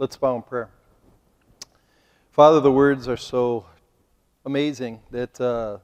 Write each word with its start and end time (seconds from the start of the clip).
Let's 0.00 0.16
bow 0.16 0.36
in 0.36 0.42
prayer. 0.42 0.70
Father, 2.30 2.60
the 2.60 2.70
words 2.70 3.08
are 3.08 3.16
so 3.16 3.66
amazing 4.46 5.00
that, 5.10 5.40
uh, 5.40 5.78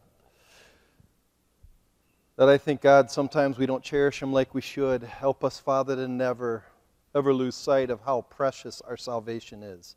that 2.37 2.49
I 2.49 2.57
think, 2.57 2.81
God, 2.81 3.11
sometimes 3.11 3.59
we 3.59 3.67
don't 3.67 3.83
cherish 3.83 4.21
them 4.21 4.33
like 4.33 4.55
we 4.55 4.61
should. 4.61 5.03
Help 5.03 5.43
us, 5.43 5.59
Father, 5.59 5.97
to 5.97 6.07
never, 6.07 6.63
ever 7.13 7.35
lose 7.35 7.57
sight 7.57 7.91
of 7.91 8.03
how 8.03 8.21
precious 8.21 8.81
our 8.83 8.97
salvation 8.97 9.65
is. 9.65 9.97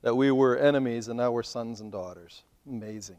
That 0.00 0.14
we 0.14 0.30
were 0.30 0.56
enemies 0.56 1.08
and 1.08 1.18
now 1.18 1.30
we're 1.30 1.42
sons 1.42 1.82
and 1.82 1.92
daughters. 1.92 2.44
Amazing. 2.66 3.18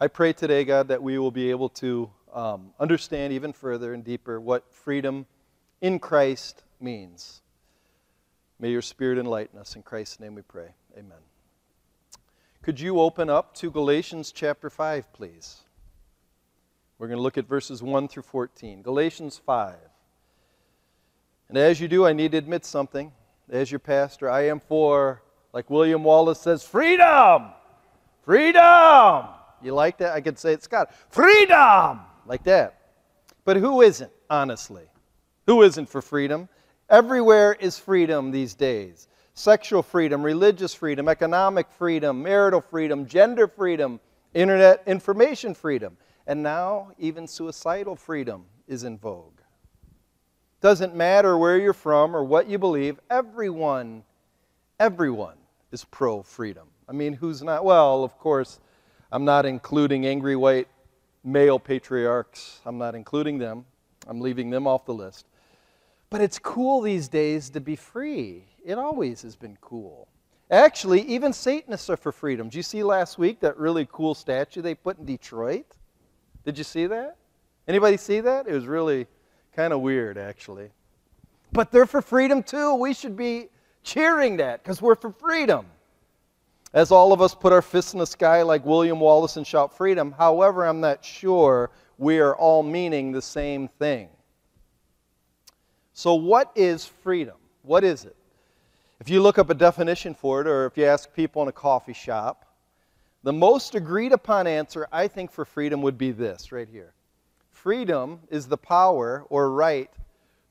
I 0.00 0.06
pray 0.06 0.32
today, 0.32 0.64
God, 0.64 0.86
that 0.86 1.02
we 1.02 1.18
will 1.18 1.32
be 1.32 1.50
able 1.50 1.70
to 1.70 2.08
um, 2.32 2.70
understand 2.78 3.32
even 3.32 3.52
further 3.52 3.94
and 3.94 4.04
deeper 4.04 4.40
what 4.40 4.72
freedom 4.72 5.26
in 5.80 5.98
Christ 5.98 6.62
means. 6.78 7.40
May 8.58 8.70
your 8.70 8.82
Spirit 8.82 9.18
enlighten 9.18 9.58
us. 9.58 9.76
In 9.76 9.82
Christ's 9.82 10.20
name 10.20 10.34
we 10.34 10.42
pray. 10.42 10.74
Amen. 10.96 11.18
Could 12.62 12.80
you 12.80 13.00
open 13.00 13.28
up 13.28 13.54
to 13.56 13.70
Galatians 13.70 14.32
chapter 14.32 14.70
5, 14.70 15.12
please? 15.12 15.60
We're 16.98 17.08
going 17.08 17.18
to 17.18 17.22
look 17.22 17.36
at 17.36 17.46
verses 17.46 17.82
1 17.82 18.08
through 18.08 18.22
14. 18.22 18.82
Galatians 18.82 19.40
5. 19.44 19.74
And 21.48 21.58
as 21.58 21.80
you 21.80 21.88
do, 21.88 22.06
I 22.06 22.12
need 22.12 22.32
to 22.32 22.38
admit 22.38 22.64
something. 22.64 23.12
As 23.50 23.70
your 23.70 23.80
pastor, 23.80 24.30
I 24.30 24.46
am 24.46 24.60
for, 24.60 25.22
like 25.52 25.68
William 25.68 26.02
Wallace 26.02 26.40
says, 26.40 26.62
freedom! 26.62 27.50
Freedom! 28.22 29.26
You 29.62 29.74
like 29.74 29.98
that? 29.98 30.14
I 30.14 30.20
could 30.20 30.38
say 30.38 30.54
it, 30.54 30.62
Scott. 30.62 30.94
Freedom! 31.10 32.00
Like 32.26 32.44
that. 32.44 32.80
But 33.44 33.58
who 33.58 33.82
isn't, 33.82 34.10
honestly? 34.30 34.84
Who 35.46 35.62
isn't 35.62 35.90
for 35.90 36.00
freedom? 36.00 36.48
Everywhere 36.94 37.56
is 37.58 37.76
freedom 37.76 38.30
these 38.30 38.54
days 38.54 39.08
sexual 39.34 39.82
freedom, 39.82 40.22
religious 40.22 40.72
freedom, 40.74 41.08
economic 41.08 41.68
freedom, 41.72 42.22
marital 42.22 42.60
freedom, 42.60 43.04
gender 43.04 43.48
freedom, 43.48 43.98
internet 44.32 44.80
information 44.86 45.54
freedom. 45.54 45.96
And 46.28 46.40
now, 46.40 46.92
even 47.00 47.26
suicidal 47.26 47.96
freedom 47.96 48.44
is 48.68 48.84
in 48.84 48.96
vogue. 48.96 49.40
Doesn't 50.60 50.94
matter 50.94 51.36
where 51.36 51.58
you're 51.58 51.72
from 51.72 52.14
or 52.14 52.22
what 52.22 52.46
you 52.48 52.58
believe, 52.58 53.00
everyone, 53.10 54.04
everyone 54.78 55.38
is 55.72 55.84
pro 55.84 56.22
freedom. 56.22 56.68
I 56.88 56.92
mean, 56.92 57.14
who's 57.14 57.42
not? 57.42 57.64
Well, 57.64 58.04
of 58.04 58.16
course, 58.18 58.60
I'm 59.10 59.24
not 59.24 59.46
including 59.46 60.06
angry 60.06 60.36
white 60.36 60.68
male 61.24 61.58
patriarchs. 61.58 62.60
I'm 62.64 62.78
not 62.78 62.94
including 62.94 63.38
them. 63.38 63.64
I'm 64.06 64.20
leaving 64.20 64.48
them 64.48 64.68
off 64.68 64.84
the 64.84 64.94
list. 64.94 65.26
But 66.14 66.20
it's 66.20 66.38
cool 66.38 66.80
these 66.80 67.08
days 67.08 67.50
to 67.50 67.60
be 67.60 67.74
free. 67.74 68.44
It 68.64 68.78
always 68.78 69.22
has 69.22 69.34
been 69.34 69.58
cool. 69.60 70.06
Actually, 70.48 71.00
even 71.08 71.32
Satanists 71.32 71.90
are 71.90 71.96
for 71.96 72.12
freedom. 72.12 72.46
Did 72.48 72.54
you 72.54 72.62
see 72.62 72.84
last 72.84 73.18
week 73.18 73.40
that 73.40 73.58
really 73.58 73.88
cool 73.90 74.14
statue 74.14 74.62
they 74.62 74.76
put 74.76 74.96
in 74.96 75.06
Detroit? 75.06 75.66
Did 76.44 76.56
you 76.56 76.62
see 76.62 76.86
that? 76.86 77.16
Anybody 77.66 77.96
see 77.96 78.20
that? 78.20 78.46
It 78.46 78.52
was 78.52 78.66
really 78.66 79.08
kind 79.56 79.72
of 79.72 79.80
weird, 79.80 80.16
actually. 80.16 80.70
But 81.50 81.72
they're 81.72 81.84
for 81.84 82.00
freedom 82.00 82.44
too. 82.44 82.76
We 82.76 82.94
should 82.94 83.16
be 83.16 83.48
cheering 83.82 84.36
that 84.36 84.62
because 84.62 84.80
we're 84.80 84.94
for 84.94 85.10
freedom. 85.10 85.66
As 86.72 86.92
all 86.92 87.12
of 87.12 87.20
us 87.20 87.34
put 87.34 87.52
our 87.52 87.60
fists 87.60 87.92
in 87.92 87.98
the 87.98 88.06
sky 88.06 88.42
like 88.42 88.64
William 88.64 89.00
Wallace 89.00 89.36
and 89.36 89.44
shout 89.44 89.76
freedom, 89.76 90.14
however, 90.16 90.64
I'm 90.64 90.80
not 90.80 91.04
sure 91.04 91.72
we 91.98 92.20
are 92.20 92.36
all 92.36 92.62
meaning 92.62 93.10
the 93.10 93.20
same 93.20 93.66
thing. 93.66 94.10
So, 95.94 96.16
what 96.16 96.50
is 96.56 96.84
freedom? 96.84 97.36
What 97.62 97.84
is 97.84 98.04
it? 98.04 98.16
If 99.00 99.08
you 99.08 99.22
look 99.22 99.38
up 99.38 99.48
a 99.48 99.54
definition 99.54 100.14
for 100.14 100.40
it, 100.40 100.46
or 100.46 100.66
if 100.66 100.76
you 100.76 100.84
ask 100.84 101.12
people 101.14 101.42
in 101.42 101.48
a 101.48 101.52
coffee 101.52 101.92
shop, 101.92 102.44
the 103.22 103.32
most 103.32 103.74
agreed 103.74 104.12
upon 104.12 104.46
answer, 104.46 104.86
I 104.92 105.08
think, 105.08 105.30
for 105.30 105.44
freedom 105.44 105.82
would 105.82 105.96
be 105.96 106.10
this 106.10 106.52
right 106.52 106.68
here 106.68 106.92
Freedom 107.52 108.20
is 108.28 108.48
the 108.48 108.56
power 108.56 109.24
or 109.30 109.50
right 109.50 109.90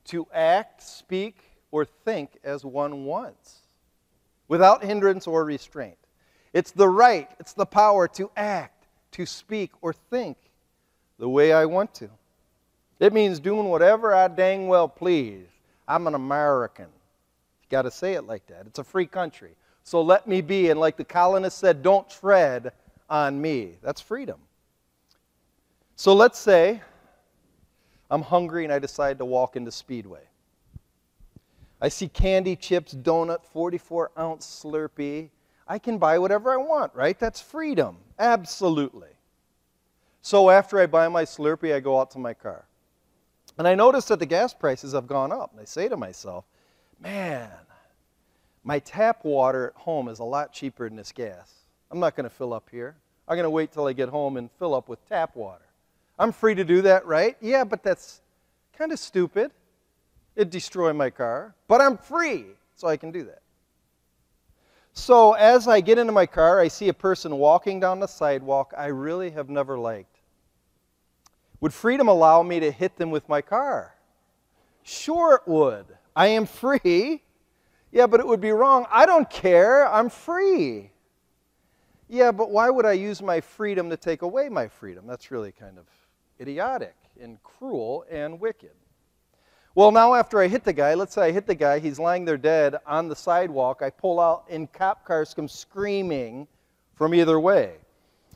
to 0.06 0.26
act, 0.32 0.82
speak, 0.82 1.38
or 1.70 1.84
think 1.84 2.38
as 2.42 2.64
one 2.64 3.04
wants 3.04 3.60
without 4.48 4.82
hindrance 4.82 5.26
or 5.26 5.44
restraint. 5.44 5.98
It's 6.52 6.70
the 6.70 6.88
right, 6.88 7.30
it's 7.38 7.52
the 7.52 7.66
power 7.66 8.08
to 8.08 8.30
act, 8.36 8.86
to 9.12 9.26
speak, 9.26 9.72
or 9.82 9.92
think 9.92 10.38
the 11.18 11.28
way 11.28 11.52
I 11.52 11.66
want 11.66 11.94
to. 11.96 12.10
It 13.00 13.12
means 13.12 13.40
doing 13.40 13.68
whatever 13.68 14.14
I 14.14 14.28
dang 14.28 14.68
well 14.68 14.88
please. 14.88 15.46
I'm 15.86 16.06
an 16.06 16.14
American. 16.14 16.86
You 16.86 17.68
got 17.70 17.82
to 17.82 17.90
say 17.90 18.14
it 18.14 18.22
like 18.22 18.46
that. 18.46 18.66
It's 18.66 18.78
a 18.78 18.84
free 18.84 19.06
country. 19.06 19.52
So 19.82 20.00
let 20.00 20.26
me 20.26 20.40
be. 20.40 20.70
And 20.70 20.80
like 20.80 20.96
the 20.96 21.04
colonists 21.04 21.60
said, 21.60 21.82
don't 21.82 22.08
tread 22.08 22.72
on 23.10 23.40
me. 23.40 23.76
That's 23.82 24.00
freedom. 24.00 24.40
So 25.96 26.14
let's 26.14 26.38
say 26.38 26.80
I'm 28.10 28.22
hungry 28.22 28.64
and 28.64 28.72
I 28.72 28.78
decide 28.78 29.18
to 29.18 29.24
walk 29.24 29.56
into 29.56 29.70
Speedway. 29.70 30.22
I 31.80 31.88
see 31.88 32.08
candy 32.08 32.56
chips, 32.56 32.94
donut, 32.94 33.44
44 33.44 34.12
ounce 34.18 34.64
Slurpee. 34.64 35.28
I 35.66 35.78
can 35.78 35.98
buy 35.98 36.18
whatever 36.18 36.52
I 36.52 36.56
want, 36.56 36.94
right? 36.94 37.18
That's 37.18 37.40
freedom. 37.40 37.98
Absolutely. 38.18 39.08
So 40.22 40.48
after 40.48 40.78
I 40.78 40.86
buy 40.86 41.08
my 41.08 41.24
Slurpee, 41.24 41.74
I 41.74 41.80
go 41.80 42.00
out 42.00 42.10
to 42.12 42.18
my 42.18 42.32
car. 42.32 42.64
And 43.58 43.68
I 43.68 43.74
notice 43.74 44.06
that 44.06 44.18
the 44.18 44.26
gas 44.26 44.52
prices 44.52 44.92
have 44.92 45.06
gone 45.06 45.32
up. 45.32 45.52
And 45.52 45.60
I 45.60 45.64
say 45.64 45.88
to 45.88 45.96
myself, 45.96 46.44
man, 47.00 47.50
my 48.64 48.78
tap 48.80 49.24
water 49.24 49.68
at 49.68 49.82
home 49.82 50.08
is 50.08 50.18
a 50.18 50.24
lot 50.24 50.52
cheaper 50.52 50.88
than 50.88 50.96
this 50.96 51.12
gas. 51.12 51.52
I'm 51.90 52.00
not 52.00 52.16
going 52.16 52.24
to 52.24 52.34
fill 52.34 52.52
up 52.52 52.68
here. 52.70 52.96
I'm 53.28 53.36
going 53.36 53.44
to 53.44 53.50
wait 53.50 53.72
till 53.72 53.86
I 53.86 53.92
get 53.92 54.08
home 54.08 54.36
and 54.36 54.50
fill 54.58 54.74
up 54.74 54.88
with 54.88 55.06
tap 55.08 55.36
water. 55.36 55.64
I'm 56.18 56.32
free 56.32 56.54
to 56.54 56.64
do 56.64 56.82
that, 56.82 57.06
right? 57.06 57.36
Yeah, 57.40 57.64
but 57.64 57.82
that's 57.82 58.20
kind 58.76 58.92
of 58.92 58.98
stupid. 58.98 59.50
It'd 60.36 60.50
destroy 60.50 60.92
my 60.92 61.10
car. 61.10 61.54
But 61.68 61.80
I'm 61.80 61.96
free, 61.96 62.46
so 62.74 62.88
I 62.88 62.96
can 62.96 63.10
do 63.10 63.24
that. 63.24 63.42
So 64.92 65.32
as 65.32 65.66
I 65.66 65.80
get 65.80 65.98
into 65.98 66.12
my 66.12 66.26
car, 66.26 66.60
I 66.60 66.68
see 66.68 66.88
a 66.88 66.94
person 66.94 67.36
walking 67.36 67.80
down 67.80 67.98
the 67.98 68.06
sidewalk 68.06 68.72
I 68.76 68.86
really 68.86 69.30
have 69.30 69.48
never 69.48 69.76
liked. 69.76 70.13
Would 71.64 71.72
freedom 71.72 72.08
allow 72.08 72.42
me 72.42 72.60
to 72.60 72.70
hit 72.70 72.98
them 72.98 73.10
with 73.10 73.26
my 73.26 73.40
car? 73.40 73.94
Sure, 74.82 75.36
it 75.36 75.50
would. 75.50 75.86
I 76.14 76.26
am 76.26 76.44
free. 76.44 77.22
Yeah, 77.90 78.06
but 78.06 78.20
it 78.20 78.26
would 78.26 78.42
be 78.42 78.50
wrong. 78.50 78.84
I 78.90 79.06
don't 79.06 79.30
care. 79.30 79.88
I'm 79.88 80.10
free. 80.10 80.90
Yeah, 82.06 82.32
but 82.32 82.50
why 82.50 82.68
would 82.68 82.84
I 82.84 82.92
use 82.92 83.22
my 83.22 83.40
freedom 83.40 83.88
to 83.88 83.96
take 83.96 84.20
away 84.20 84.50
my 84.50 84.68
freedom? 84.68 85.06
That's 85.06 85.30
really 85.30 85.52
kind 85.52 85.78
of 85.78 85.86
idiotic 86.38 86.96
and 87.18 87.42
cruel 87.42 88.04
and 88.10 88.38
wicked. 88.38 88.74
Well, 89.74 89.90
now 89.90 90.12
after 90.12 90.42
I 90.42 90.48
hit 90.48 90.64
the 90.64 90.74
guy, 90.74 90.92
let's 90.92 91.14
say 91.14 91.28
I 91.28 91.32
hit 91.32 91.46
the 91.46 91.54
guy, 91.54 91.78
he's 91.78 91.98
lying 91.98 92.26
there 92.26 92.36
dead 92.36 92.76
on 92.86 93.08
the 93.08 93.16
sidewalk. 93.16 93.80
I 93.80 93.88
pull 93.88 94.20
out, 94.20 94.44
and 94.50 94.70
cop 94.70 95.06
cars 95.06 95.32
come 95.32 95.48
screaming 95.48 96.46
from 96.94 97.14
either 97.14 97.40
way 97.40 97.76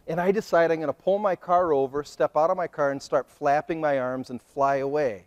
and 0.09 0.19
I 0.19 0.33
decide 0.33 0.71
I'm 0.71 0.79
going 0.79 0.87
to 0.89 0.93
pull 0.95 1.19
my 1.19 1.37
car 1.37 1.75
over, 1.75 2.03
step 2.03 2.37
out 2.37 2.51
of 2.51 2.57
my 2.57 2.67
car, 2.67 2.91
and 2.91 3.01
start 3.01 3.29
flapping 3.29 3.79
my 3.81 3.99
arms 3.99 4.31
and 4.31 4.41
fly 4.41 4.77
away. 4.77 5.27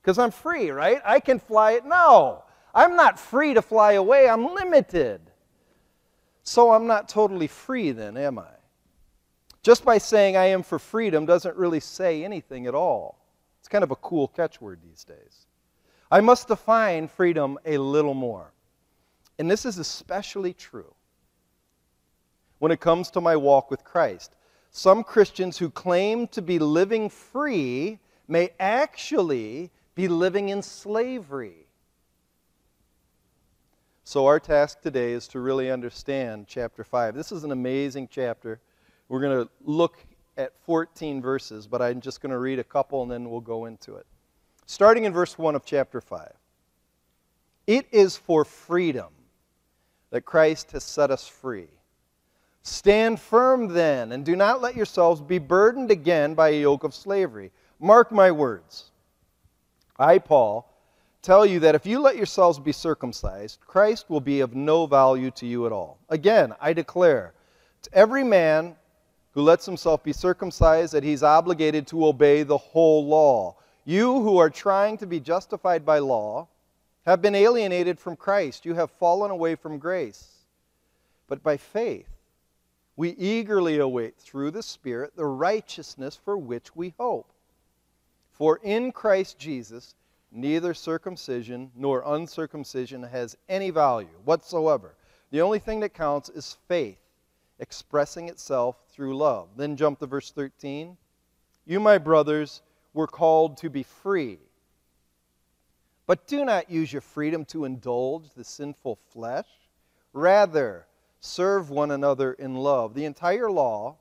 Because 0.00 0.18
I'm 0.18 0.30
free, 0.30 0.70
right? 0.70 1.00
I 1.04 1.20
can 1.20 1.38
fly 1.38 1.72
it. 1.72 1.84
No, 1.84 2.42
I'm 2.74 2.96
not 2.96 3.20
free 3.20 3.52
to 3.52 3.60
fly 3.60 3.92
away. 3.92 4.28
I'm 4.28 4.54
limited. 4.54 5.20
So 6.42 6.72
I'm 6.72 6.86
not 6.86 7.08
totally 7.08 7.46
free 7.46 7.92
then, 7.92 8.16
am 8.16 8.38
I? 8.38 8.48
Just 9.62 9.84
by 9.84 9.98
saying 9.98 10.36
I 10.36 10.46
am 10.46 10.62
for 10.62 10.78
freedom 10.78 11.26
doesn't 11.26 11.56
really 11.56 11.78
say 11.78 12.24
anything 12.24 12.66
at 12.66 12.74
all. 12.74 13.18
It's 13.60 13.68
kind 13.68 13.84
of 13.84 13.92
a 13.92 13.96
cool 13.96 14.26
catchword 14.26 14.78
these 14.82 15.04
days. 15.04 15.46
I 16.10 16.20
must 16.20 16.48
define 16.48 17.08
freedom 17.08 17.58
a 17.64 17.78
little 17.78 18.14
more. 18.14 18.52
And 19.38 19.50
this 19.50 19.64
is 19.64 19.78
especially 19.78 20.54
true 20.54 20.94
when 22.62 22.70
it 22.70 22.78
comes 22.78 23.10
to 23.10 23.20
my 23.20 23.34
walk 23.34 23.72
with 23.72 23.82
Christ. 23.82 24.36
Some 24.70 25.02
Christians 25.02 25.58
who 25.58 25.68
claim 25.68 26.28
to 26.28 26.40
be 26.40 26.60
living 26.60 27.08
free 27.08 27.98
may 28.28 28.50
actually 28.60 29.72
be 29.96 30.06
living 30.06 30.48
in 30.48 30.62
slavery. 30.62 31.66
So, 34.04 34.26
our 34.26 34.38
task 34.38 34.80
today 34.80 35.10
is 35.10 35.26
to 35.28 35.40
really 35.40 35.72
understand 35.72 36.46
chapter 36.46 36.84
5. 36.84 37.16
This 37.16 37.32
is 37.32 37.42
an 37.42 37.50
amazing 37.50 38.06
chapter. 38.08 38.60
We're 39.08 39.22
going 39.22 39.44
to 39.44 39.50
look 39.64 39.96
at 40.36 40.52
14 40.64 41.20
verses, 41.20 41.66
but 41.66 41.82
I'm 41.82 42.00
just 42.00 42.20
going 42.20 42.30
to 42.30 42.38
read 42.38 42.60
a 42.60 42.64
couple 42.64 43.02
and 43.02 43.10
then 43.10 43.28
we'll 43.28 43.40
go 43.40 43.64
into 43.64 43.96
it. 43.96 44.06
Starting 44.66 45.02
in 45.02 45.12
verse 45.12 45.36
1 45.36 45.56
of 45.56 45.64
chapter 45.64 46.00
5. 46.00 46.30
It 47.66 47.88
is 47.90 48.16
for 48.16 48.44
freedom 48.44 49.10
that 50.10 50.24
Christ 50.24 50.70
has 50.70 50.84
set 50.84 51.10
us 51.10 51.26
free. 51.26 51.66
Stand 52.62 53.18
firm 53.20 53.68
then, 53.68 54.12
and 54.12 54.24
do 54.24 54.36
not 54.36 54.60
let 54.60 54.76
yourselves 54.76 55.20
be 55.20 55.38
burdened 55.38 55.90
again 55.90 56.34
by 56.34 56.50
a 56.50 56.60
yoke 56.60 56.84
of 56.84 56.94
slavery. 56.94 57.50
Mark 57.80 58.12
my 58.12 58.30
words. 58.30 58.90
I, 59.98 60.18
Paul, 60.18 60.68
tell 61.22 61.44
you 61.44 61.60
that 61.60 61.74
if 61.74 61.86
you 61.86 61.98
let 61.98 62.16
yourselves 62.16 62.60
be 62.60 62.72
circumcised, 62.72 63.58
Christ 63.66 64.08
will 64.08 64.20
be 64.20 64.40
of 64.40 64.54
no 64.54 64.86
value 64.86 65.30
to 65.32 65.46
you 65.46 65.66
at 65.66 65.72
all. 65.72 65.98
Again, 66.08 66.54
I 66.60 66.72
declare 66.72 67.34
to 67.82 67.90
every 67.92 68.22
man 68.22 68.76
who 69.32 69.42
lets 69.42 69.66
himself 69.66 70.04
be 70.04 70.12
circumcised 70.12 70.92
that 70.92 71.02
he's 71.04 71.22
obligated 71.22 71.86
to 71.88 72.06
obey 72.06 72.42
the 72.44 72.58
whole 72.58 73.06
law. 73.06 73.56
You 73.84 74.20
who 74.20 74.38
are 74.38 74.50
trying 74.50 74.98
to 74.98 75.06
be 75.06 75.18
justified 75.18 75.84
by 75.84 75.98
law 75.98 76.46
have 77.06 77.20
been 77.20 77.34
alienated 77.34 77.98
from 77.98 78.14
Christ. 78.14 78.64
You 78.64 78.74
have 78.74 78.90
fallen 78.90 79.30
away 79.32 79.56
from 79.56 79.78
grace. 79.78 80.28
But 81.28 81.42
by 81.42 81.56
faith, 81.56 82.11
we 82.96 83.10
eagerly 83.10 83.78
await 83.78 84.16
through 84.16 84.50
the 84.50 84.62
Spirit 84.62 85.16
the 85.16 85.26
righteousness 85.26 86.16
for 86.16 86.36
which 86.36 86.76
we 86.76 86.94
hope. 86.98 87.32
For 88.32 88.60
in 88.62 88.92
Christ 88.92 89.38
Jesus, 89.38 89.94
neither 90.30 90.74
circumcision 90.74 91.70
nor 91.74 92.02
uncircumcision 92.04 93.02
has 93.04 93.36
any 93.48 93.70
value 93.70 94.18
whatsoever. 94.24 94.94
The 95.30 95.40
only 95.40 95.58
thing 95.58 95.80
that 95.80 95.94
counts 95.94 96.28
is 96.28 96.56
faith 96.68 96.98
expressing 97.58 98.28
itself 98.28 98.76
through 98.90 99.16
love. 99.16 99.48
Then 99.56 99.76
jump 99.76 100.00
to 100.00 100.06
verse 100.06 100.30
13. 100.30 100.96
You, 101.64 101.80
my 101.80 101.96
brothers, 101.98 102.60
were 102.92 103.06
called 103.06 103.56
to 103.58 103.70
be 103.70 103.84
free. 103.84 104.38
But 106.06 106.26
do 106.26 106.44
not 106.44 106.70
use 106.70 106.92
your 106.92 107.00
freedom 107.00 107.44
to 107.46 107.64
indulge 107.64 108.30
the 108.34 108.44
sinful 108.44 108.96
flesh. 109.12 109.46
Rather, 110.12 110.86
serve 111.22 111.70
one 111.70 111.92
another 111.92 112.32
in 112.32 112.54
love. 112.56 112.94
The 112.94 113.04
entire 113.04 113.50
law 113.50 113.96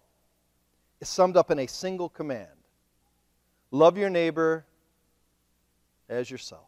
is 1.00 1.07
summed 1.07 1.38
up 1.38 1.51
in 1.51 1.59
a 1.59 1.68
single 1.68 2.09
command 2.09 2.50
love 3.73 3.97
your 3.97 4.09
neighbor 4.09 4.65
as 6.09 6.29
yourself. 6.29 6.68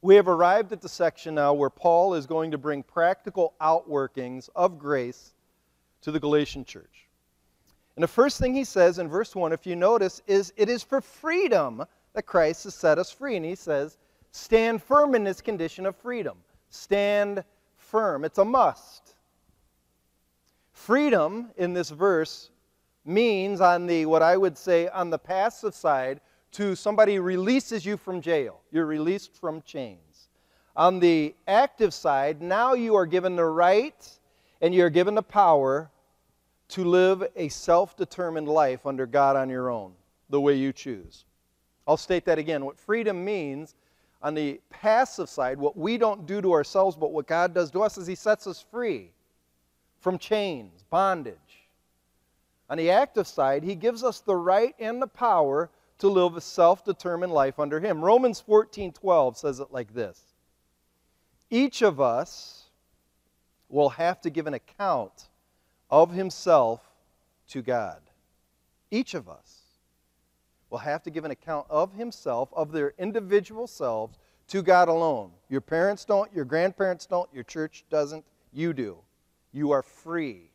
We 0.00 0.14
have 0.14 0.28
arrived 0.28 0.70
at 0.70 0.80
the 0.80 0.88
section 0.88 1.34
now 1.34 1.54
where 1.54 1.70
Paul 1.70 2.14
is 2.14 2.26
going 2.26 2.52
to 2.52 2.58
bring 2.58 2.82
practical 2.82 3.54
outworkings 3.60 4.48
of 4.54 4.78
grace 4.78 5.32
to 6.02 6.12
the 6.12 6.20
Galatian 6.20 6.64
church. 6.64 7.08
And 7.96 8.02
the 8.02 8.08
first 8.08 8.38
thing 8.38 8.54
he 8.54 8.64
says 8.64 8.98
in 8.98 9.08
verse 9.08 9.34
1, 9.34 9.52
if 9.52 9.66
you 9.66 9.76
notice, 9.76 10.20
is 10.26 10.52
it 10.56 10.68
is 10.68 10.82
for 10.82 11.00
freedom 11.00 11.84
that 12.12 12.26
Christ 12.26 12.64
has 12.64 12.74
set 12.74 12.98
us 12.98 13.10
free. 13.10 13.36
And 13.36 13.44
he 13.46 13.54
says, 13.54 13.96
stand 14.34 14.82
firm 14.82 15.14
in 15.14 15.22
this 15.22 15.40
condition 15.40 15.86
of 15.86 15.94
freedom. 15.96 16.36
Stand 16.68 17.44
firm. 17.76 18.24
It's 18.24 18.38
a 18.38 18.44
must. 18.44 19.14
Freedom 20.72 21.50
in 21.56 21.72
this 21.72 21.90
verse 21.90 22.50
means 23.04 23.60
on 23.60 23.86
the, 23.86 24.06
what 24.06 24.22
I 24.22 24.36
would 24.36 24.58
say, 24.58 24.88
on 24.88 25.08
the 25.08 25.18
passive 25.18 25.72
side, 25.72 26.20
to 26.52 26.74
somebody 26.74 27.20
releases 27.20 27.86
you 27.86 27.96
from 27.96 28.20
jail. 28.20 28.60
You're 28.72 28.86
released 28.86 29.36
from 29.36 29.62
chains. 29.62 30.28
On 30.74 30.98
the 30.98 31.34
active 31.46 31.94
side, 31.94 32.42
now 32.42 32.74
you 32.74 32.96
are 32.96 33.06
given 33.06 33.36
the 33.36 33.44
right 33.44 34.18
and 34.60 34.74
you're 34.74 34.90
given 34.90 35.14
the 35.14 35.22
power 35.22 35.90
to 36.68 36.84
live 36.84 37.22
a 37.36 37.48
self 37.48 37.96
determined 37.96 38.48
life 38.48 38.84
under 38.84 39.06
God 39.06 39.36
on 39.36 39.48
your 39.48 39.70
own, 39.70 39.92
the 40.28 40.40
way 40.40 40.54
you 40.54 40.72
choose. 40.72 41.24
I'll 41.86 41.96
state 41.96 42.24
that 42.24 42.38
again. 42.38 42.64
What 42.64 42.78
freedom 42.78 43.24
means 43.24 43.76
on 44.24 44.34
the 44.34 44.58
passive 44.70 45.28
side, 45.28 45.58
what 45.58 45.76
we 45.76 45.98
don't 45.98 46.26
do 46.26 46.40
to 46.40 46.52
ourselves, 46.52 46.96
but 46.96 47.12
what 47.12 47.26
God 47.26 47.54
does 47.54 47.70
to 47.72 47.82
us, 47.82 47.98
is 47.98 48.06
He 48.06 48.14
sets 48.14 48.46
us 48.46 48.64
free 48.70 49.10
from 50.00 50.18
chains, 50.18 50.82
bondage. 50.88 51.36
On 52.70 52.78
the 52.78 52.90
active 52.90 53.28
side, 53.28 53.62
He 53.62 53.74
gives 53.74 54.02
us 54.02 54.20
the 54.20 54.34
right 54.34 54.74
and 54.80 55.00
the 55.00 55.06
power 55.06 55.70
to 55.98 56.08
live 56.08 56.36
a 56.36 56.40
self-determined 56.40 57.32
life 57.32 57.58
under 57.58 57.78
him. 57.80 58.04
Romans 58.04 58.40
14:12 58.40 59.36
says 59.36 59.60
it 59.60 59.70
like 59.70 59.94
this. 59.94 60.34
Each 61.50 61.82
of 61.82 62.00
us 62.00 62.64
will 63.68 63.90
have 63.90 64.20
to 64.22 64.30
give 64.30 64.46
an 64.46 64.54
account 64.54 65.28
of 65.90 66.10
himself 66.10 66.80
to 67.48 67.62
God. 67.62 68.00
Each 68.90 69.14
of 69.14 69.28
us 69.28 69.63
will 70.74 70.80
have 70.80 71.04
to 71.04 71.10
give 71.10 71.24
an 71.24 71.30
account 71.30 71.64
of 71.70 71.92
himself, 71.92 72.48
of 72.52 72.72
their 72.72 72.94
individual 72.98 73.68
selves, 73.68 74.18
to 74.48 74.60
God 74.60 74.88
alone. 74.88 75.30
Your 75.48 75.60
parents 75.60 76.04
don't, 76.04 76.28
your 76.34 76.44
grandparents 76.44 77.06
don't, 77.06 77.32
your 77.32 77.44
church 77.44 77.84
doesn't, 77.90 78.24
you 78.52 78.72
do. 78.72 78.98
You 79.52 79.70
are 79.70 79.82
free, 79.82 80.50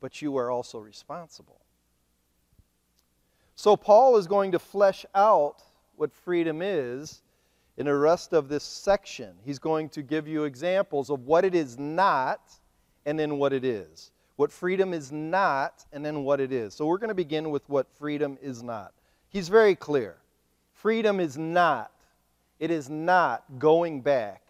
but 0.00 0.20
you 0.20 0.36
are 0.36 0.50
also 0.50 0.78
responsible. 0.78 1.60
So, 3.54 3.76
Paul 3.76 4.16
is 4.16 4.26
going 4.26 4.50
to 4.50 4.58
flesh 4.58 5.06
out 5.14 5.62
what 5.94 6.12
freedom 6.12 6.60
is 6.60 7.22
in 7.76 7.86
the 7.86 7.94
rest 7.94 8.32
of 8.32 8.48
this 8.48 8.64
section. 8.64 9.34
He's 9.44 9.60
going 9.60 9.90
to 9.90 10.02
give 10.02 10.26
you 10.26 10.42
examples 10.42 11.08
of 11.08 11.20
what 11.20 11.44
it 11.44 11.54
is 11.54 11.78
not 11.78 12.40
and 13.06 13.16
then 13.16 13.38
what 13.38 13.52
it 13.52 13.64
is. 13.64 14.10
What 14.34 14.50
freedom 14.50 14.92
is 14.92 15.12
not 15.12 15.86
and 15.92 16.04
then 16.04 16.24
what 16.24 16.40
it 16.40 16.50
is. 16.50 16.74
So, 16.74 16.84
we're 16.84 16.98
going 16.98 17.10
to 17.10 17.14
begin 17.14 17.50
with 17.50 17.68
what 17.68 17.86
freedom 17.96 18.36
is 18.42 18.60
not. 18.60 18.92
He's 19.30 19.48
very 19.48 19.76
clear. 19.76 20.16
Freedom 20.72 21.20
is 21.20 21.38
not, 21.38 21.92
it 22.58 22.70
is 22.70 22.90
not 22.90 23.44
going 23.58 24.02
back 24.02 24.42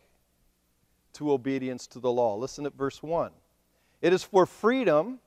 to 1.14 1.32
obedience 1.32 1.86
to 1.88 2.00
the 2.00 2.10
law. 2.10 2.34
Listen 2.34 2.66
at 2.66 2.74
verse 2.74 3.02
1. 3.02 3.30
It 4.00 4.12
is 4.12 4.24
for 4.24 4.46
freedom 4.46 5.20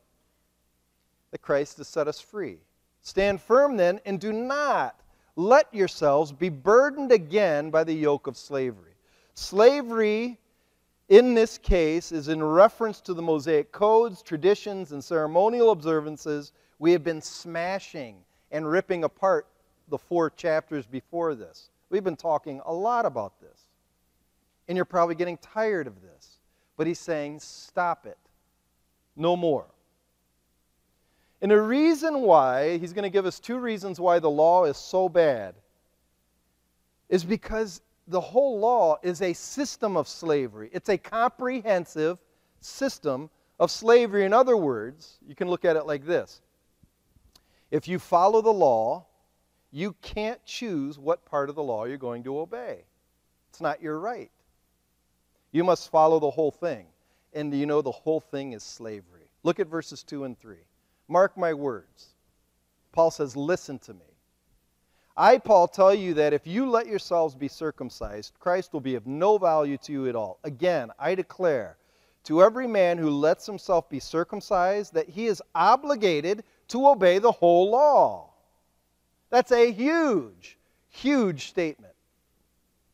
that 1.32 1.42
Christ 1.42 1.78
has 1.78 1.88
set 1.88 2.08
us 2.08 2.20
free. 2.20 2.58
Stand 3.02 3.42
firm 3.42 3.78
then, 3.78 4.00
and 4.06 4.20
do 4.20 4.34
not 4.34 5.00
let 5.36 5.72
yourselves 5.74 6.32
be 6.32 6.50
burdened 6.50 7.12
again 7.12 7.70
by 7.70 7.84
the 7.84 7.94
yoke 7.94 8.28
of 8.28 8.38
slavery. 8.38 8.94
Slavery, 9.36 10.40
in 11.10 11.34
this 11.34 11.58
case, 11.58 12.12
is 12.12 12.28
in 12.28 12.42
reference 12.42 13.02
to 13.02 13.14
the 13.14 13.22
Mosaic 13.22 13.72
codes, 13.72 14.24
traditions, 14.24 14.94
and 14.94 15.04
ceremonial 15.04 15.72
observances 15.72 16.54
we 16.80 16.92
have 16.92 17.04
been 17.04 17.22
smashing 17.22 18.24
and 18.54 18.70
ripping 18.70 19.04
apart 19.04 19.48
the 19.90 19.98
four 19.98 20.30
chapters 20.30 20.86
before 20.86 21.36
this. 21.36 21.70
We've 21.90 22.04
been 22.04 22.16
talking 22.16 22.62
a 22.66 22.74
lot 22.74 23.06
about 23.06 23.42
this. 23.42 23.60
And 24.70 24.78
you're 24.78 24.86
probably 24.86 25.16
getting 25.16 25.38
tired 25.38 25.88
of 25.88 26.02
this. 26.02 26.38
But 26.78 26.88
he's 26.88 27.00
saying, 27.00 27.42
stop 27.42 28.06
it. 28.06 28.18
No 29.18 29.36
more. 29.36 29.66
And 31.42 31.52
the 31.52 31.62
reason 31.62 32.22
why, 32.22 32.78
he's 32.78 32.94
going 32.94 33.04
to 33.04 33.10
give 33.10 33.26
us 33.26 33.40
two 33.40 33.58
reasons 33.58 34.00
why 34.00 34.20
the 34.20 34.30
law 34.30 34.64
is 34.64 34.78
so 34.78 35.10
bad, 35.10 35.56
is 37.10 37.26
because 37.26 37.82
the 38.08 38.22
whole 38.22 38.60
law 38.60 38.98
is 39.04 39.22
a 39.22 39.34
system 39.34 39.98
of 39.98 40.08
slavery. 40.08 40.70
It's 40.72 40.90
a 40.90 40.98
comprehensive 40.98 42.18
system 42.62 43.30
of 43.60 43.72
slavery. 43.72 44.26
In 44.26 44.32
other 44.32 44.56
words, 44.56 45.20
you 45.28 45.36
can 45.36 45.50
look 45.50 45.66
at 45.66 45.76
it 45.76 45.86
like 45.86 46.06
this 46.06 46.42
if 47.74 47.88
you 47.88 47.98
follow 47.98 48.40
the 48.44 48.54
law, 48.54 49.08
you 49.72 49.96
can't 50.04 50.40
choose 50.46 51.00
what 51.00 51.26
part 51.26 51.50
of 51.50 51.56
the 51.56 51.64
law 51.64 51.86
you're 51.86 51.98
going 51.98 52.24
to 52.24 52.38
obey. 52.38 52.86
It's 53.50 53.62
not 53.62 53.82
your 53.82 53.98
right. 53.98 54.30
You 55.52 55.64
must 55.64 55.90
follow 55.90 56.20
the 56.20 56.30
whole 56.30 56.52
thing. 56.52 56.86
And 57.34 57.52
you 57.52 57.66
know 57.66 57.82
the 57.82 57.92
whole 57.92 58.20
thing 58.20 58.54
is 58.54 58.62
slavery. 58.62 59.28
Look 59.42 59.60
at 59.60 59.66
verses 59.66 60.04
2 60.04 60.26
and 60.26 60.38
3. 60.38 60.58
Mark 61.08 61.36
my 61.36 61.52
words. 61.56 62.10
Paul 62.92 63.10
says, 63.10 63.36
Listen 63.36 63.80
to 63.80 63.96
me. 63.96 64.02
I, 65.18 65.40
Paul, 65.40 65.68
tell 65.68 65.96
you 65.96 66.14
that 66.14 66.32
if 66.32 66.46
you 66.46 66.70
let 66.70 66.86
yourselves 66.86 67.34
be 67.34 67.48
circumcised, 67.48 68.34
Christ 68.40 68.72
will 68.72 68.82
be 68.82 68.94
of 68.94 69.08
no 69.08 69.40
value 69.40 69.78
to 69.80 69.92
you 69.92 70.08
at 70.08 70.16
all. 70.16 70.38
Again, 70.44 70.92
I 71.00 71.16
declare 71.16 71.78
to 72.26 72.44
every 72.44 72.68
man 72.68 73.00
who 73.00 73.10
lets 73.10 73.48
himself 73.48 73.90
be 73.90 74.00
circumcised 74.00 74.94
that 74.94 75.10
he 75.10 75.26
is 75.26 75.42
obligated 75.56 76.44
to 76.70 76.88
obey 76.88 77.20
the 77.20 77.32
whole 77.32 77.72
law. 77.72 78.30
That's 79.30 79.52
a 79.52 79.72
huge, 79.72 80.58
huge 80.90 81.48
statement. 81.48 81.94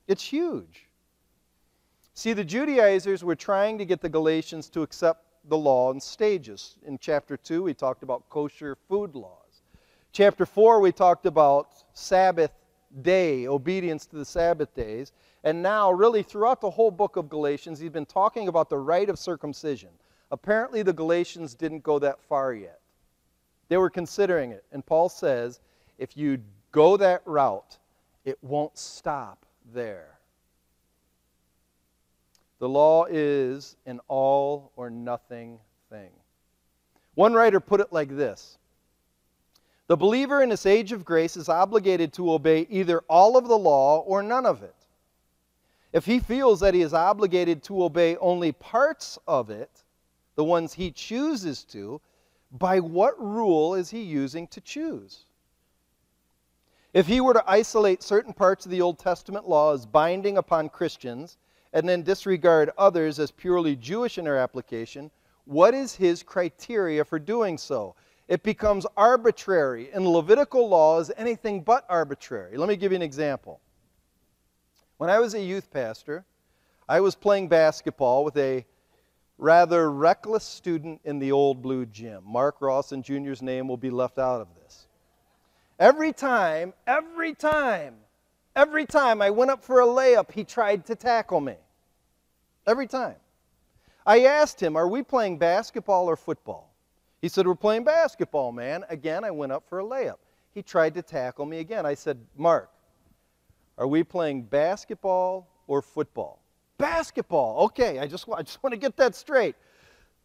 It's 0.07 0.23
huge. 0.23 0.87
See, 2.13 2.33
the 2.33 2.43
Judaizers 2.43 3.23
were 3.23 3.35
trying 3.35 3.77
to 3.77 3.85
get 3.85 4.01
the 4.01 4.09
Galatians 4.09 4.69
to 4.69 4.81
accept 4.81 5.23
the 5.47 5.57
law 5.57 5.91
in 5.91 5.99
stages. 5.99 6.75
In 6.85 6.97
chapter 6.97 7.37
2, 7.37 7.63
we 7.63 7.73
talked 7.73 8.03
about 8.03 8.27
kosher 8.29 8.75
food 8.87 9.15
laws. 9.15 9.61
Chapter 10.11 10.45
4, 10.45 10.79
we 10.79 10.91
talked 10.91 11.25
about 11.25 11.69
Sabbath 11.93 12.51
day, 13.01 13.47
obedience 13.47 14.05
to 14.07 14.15
the 14.15 14.25
Sabbath 14.25 14.73
days. 14.73 15.11
And 15.43 15.61
now, 15.61 15.91
really, 15.91 16.23
throughout 16.23 16.59
the 16.59 16.69
whole 16.69 16.91
book 16.91 17.15
of 17.15 17.29
Galatians, 17.29 17.79
he's 17.79 17.91
been 17.91 18.05
talking 18.05 18.47
about 18.47 18.69
the 18.69 18.77
rite 18.77 19.09
of 19.09 19.19
circumcision. 19.19 19.89
Apparently, 20.31 20.81
the 20.81 20.93
Galatians 20.93 21.53
didn't 21.53 21.83
go 21.83 21.99
that 21.99 22.21
far 22.21 22.53
yet. 22.53 22.79
They 23.69 23.77
were 23.77 23.89
considering 23.89 24.51
it. 24.51 24.65
And 24.71 24.85
Paul 24.85 25.09
says, 25.09 25.61
if 25.97 26.17
you 26.17 26.39
go 26.71 26.97
that 26.97 27.21
route, 27.25 27.77
it 28.25 28.37
won't 28.41 28.77
stop 28.77 29.45
there. 29.73 30.19
The 32.59 32.67
law 32.67 33.05
is 33.09 33.77
an 33.85 34.01
all 34.07 34.71
or 34.75 34.89
nothing 34.89 35.59
thing. 35.89 36.11
One 37.15 37.33
writer 37.33 37.59
put 37.59 37.79
it 37.79 37.93
like 37.93 38.09
this 38.09 38.57
The 39.87 39.97
believer 39.97 40.41
in 40.41 40.49
this 40.49 40.65
age 40.65 40.91
of 40.91 41.05
grace 41.05 41.37
is 41.37 41.47
obligated 41.47 42.11
to 42.13 42.31
obey 42.31 42.67
either 42.69 43.01
all 43.07 43.37
of 43.37 43.47
the 43.47 43.57
law 43.57 43.99
or 43.99 44.21
none 44.21 44.45
of 44.45 44.63
it. 44.63 44.75
If 45.93 46.05
he 46.05 46.19
feels 46.19 46.59
that 46.59 46.73
he 46.73 46.81
is 46.81 46.93
obligated 46.93 47.63
to 47.63 47.83
obey 47.83 48.15
only 48.17 48.51
parts 48.51 49.17
of 49.27 49.49
it, 49.49 49.83
the 50.35 50.43
ones 50.43 50.73
he 50.73 50.91
chooses 50.91 51.63
to, 51.65 51.99
by 52.51 52.79
what 52.79 53.19
rule 53.21 53.75
is 53.75 53.89
he 53.89 54.01
using 54.01 54.47
to 54.47 54.61
choose? 54.61 55.25
If 56.93 57.05
he 57.05 57.21
were 57.21 57.33
to 57.33 57.43
isolate 57.47 58.01
certain 58.01 58.33
parts 58.33 58.65
of 58.65 58.71
the 58.71 58.81
Old 58.81 58.97
Testament 58.97 59.47
law 59.47 59.73
as 59.73 59.85
binding 59.85 60.37
upon 60.37 60.69
Christians 60.69 61.37
and 61.71 61.87
then 61.87 62.01
disregard 62.01 62.71
others 62.77 63.19
as 63.19 63.29
purely 63.29 63.75
Jewish 63.75 64.17
in 64.17 64.25
their 64.25 64.37
application, 64.37 65.11
what 65.45 65.75
is 65.75 65.95
his 65.95 66.23
criteria 66.23 67.05
for 67.05 67.19
doing 67.19 67.57
so? 67.57 67.95
It 68.27 68.43
becomes 68.43 68.85
arbitrary, 68.97 69.89
and 69.91 70.07
Levitical 70.07 70.67
law 70.67 70.99
is 70.99 71.11
anything 71.17 71.61
but 71.61 71.85
arbitrary. 71.89 72.57
Let 72.57 72.69
me 72.69 72.75
give 72.75 72.91
you 72.91 72.95
an 72.95 73.01
example. 73.01 73.59
When 74.97 75.09
I 75.09 75.19
was 75.19 75.33
a 75.33 75.41
youth 75.41 75.71
pastor, 75.71 76.25
I 76.87 76.99
was 76.99 77.15
playing 77.15 77.49
basketball 77.49 78.23
with 78.23 78.37
a 78.37 78.65
rather 79.39 79.89
reckless 79.89 80.43
student 80.43 80.99
in 81.05 81.17
the 81.17 81.31
old 81.31 81.61
blue 81.61 81.85
gym. 81.85 82.21
Mark 82.25 82.57
Rawson 82.59 83.01
Jr.'s 83.01 83.41
name 83.41 83.67
will 83.67 83.77
be 83.77 83.89
left 83.89 84.19
out 84.19 84.41
of 84.41 84.47
this. 84.61 84.85
Every 85.79 86.11
time, 86.11 86.73
every 86.85 87.33
time, 87.33 87.95
every 88.55 88.85
time 88.85 89.21
I 89.21 89.29
went 89.29 89.49
up 89.49 89.63
for 89.63 89.79
a 89.79 89.85
layup, 89.85 90.31
he 90.31 90.43
tried 90.43 90.85
to 90.87 90.95
tackle 90.95 91.39
me. 91.39 91.55
Every 92.67 92.85
time. 92.85 93.15
I 94.05 94.25
asked 94.25 94.61
him, 94.61 94.75
Are 94.75 94.87
we 94.87 95.03
playing 95.03 95.37
basketball 95.37 96.07
or 96.07 96.17
football? 96.17 96.73
He 97.21 97.29
said, 97.29 97.47
We're 97.47 97.55
playing 97.55 97.85
basketball, 97.85 98.51
man. 98.51 98.83
Again, 98.89 99.23
I 99.23 99.31
went 99.31 99.53
up 99.53 99.67
for 99.69 99.79
a 99.79 99.83
layup. 99.83 100.17
He 100.53 100.61
tried 100.61 100.93
to 100.95 101.01
tackle 101.01 101.45
me 101.45 101.59
again. 101.59 101.85
I 101.85 101.93
said, 101.93 102.19
Mark, 102.35 102.69
are 103.77 103.87
we 103.87 104.03
playing 104.03 104.43
basketball 104.43 105.47
or 105.67 105.81
football? 105.81 106.38
Basketball. 106.79 107.65
Okay, 107.65 107.99
I 107.99 108.07
just, 108.07 108.27
I 108.35 108.41
just 108.41 108.63
want 108.63 108.73
to 108.73 108.77
get 108.77 108.97
that 108.97 109.13
straight. 109.13 109.55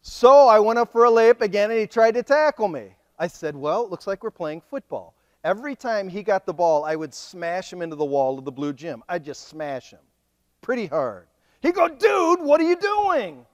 So 0.00 0.48
I 0.48 0.58
went 0.58 0.78
up 0.78 0.90
for 0.90 1.04
a 1.04 1.10
layup 1.10 1.42
again 1.42 1.70
and 1.70 1.78
he 1.78 1.86
tried 1.86 2.14
to 2.14 2.22
tackle 2.22 2.68
me. 2.68 2.94
I 3.18 3.26
said, 3.26 3.54
Well, 3.54 3.84
it 3.84 3.90
looks 3.90 4.06
like 4.06 4.24
we're 4.24 4.30
playing 4.30 4.62
football. 4.70 5.14
Every 5.44 5.76
time 5.76 6.08
he 6.08 6.22
got 6.22 6.46
the 6.46 6.54
ball, 6.54 6.86
I 6.86 6.96
would 6.96 7.12
smash 7.12 7.70
him 7.70 7.82
into 7.82 7.96
the 7.96 8.04
wall 8.06 8.38
of 8.38 8.46
the 8.46 8.52
blue 8.52 8.72
gym. 8.72 9.02
I'd 9.06 9.24
just 9.24 9.48
smash 9.48 9.90
him 9.90 10.00
pretty 10.64 10.86
hard. 10.86 11.26
He'd 11.60 11.74
go, 11.74 11.88
Dude, 11.88 12.40
what 12.40 12.60
are 12.60 12.64
you 12.64 12.76
doing? 12.76 13.44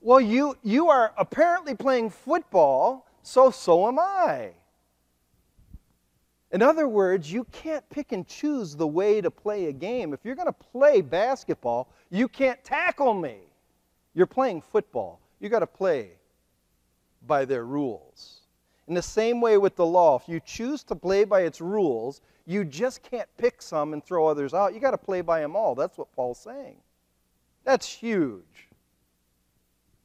Well, 0.00 0.20
you, 0.20 0.56
you 0.62 0.88
are 0.88 1.12
apparently 1.18 1.74
playing 1.74 2.10
football, 2.10 3.06
so 3.22 3.50
so 3.50 3.86
am 3.88 3.98
I. 3.98 4.52
In 6.52 6.62
other 6.62 6.88
words, 6.88 7.30
you 7.30 7.44
can't 7.52 7.86
pick 7.90 8.12
and 8.12 8.26
choose 8.26 8.74
the 8.74 8.86
way 8.86 9.20
to 9.20 9.30
play 9.30 9.66
a 9.66 9.72
game. 9.72 10.14
If 10.14 10.20
you're 10.24 10.36
going 10.36 10.46
to 10.46 10.52
play 10.52 11.02
basketball, 11.02 11.88
you 12.10 12.28
can't 12.28 12.62
tackle 12.64 13.14
me. 13.14 13.38
You're 14.14 14.26
playing 14.26 14.62
football. 14.62 15.20
You 15.40 15.48
got 15.48 15.60
to 15.60 15.66
play 15.66 16.12
by 17.26 17.44
their 17.44 17.64
rules. 17.64 18.40
In 18.88 18.94
the 18.94 19.02
same 19.02 19.40
way 19.40 19.58
with 19.58 19.76
the 19.76 19.86
law, 19.86 20.16
if 20.16 20.28
you 20.28 20.40
choose 20.40 20.82
to 20.84 20.94
play 20.94 21.24
by 21.24 21.42
its 21.42 21.60
rules, 21.60 22.20
you 22.46 22.64
just 22.64 23.02
can't 23.02 23.28
pick 23.36 23.60
some 23.60 23.92
and 23.92 24.04
throw 24.04 24.26
others 24.26 24.54
out. 24.54 24.72
You 24.74 24.80
got 24.80 24.92
to 24.92 24.98
play 24.98 25.20
by 25.20 25.40
them 25.40 25.56
all. 25.56 25.74
That's 25.74 25.98
what 25.98 26.12
Paul's 26.14 26.38
saying. 26.38 26.76
That's 27.64 27.88
huge. 27.88 28.68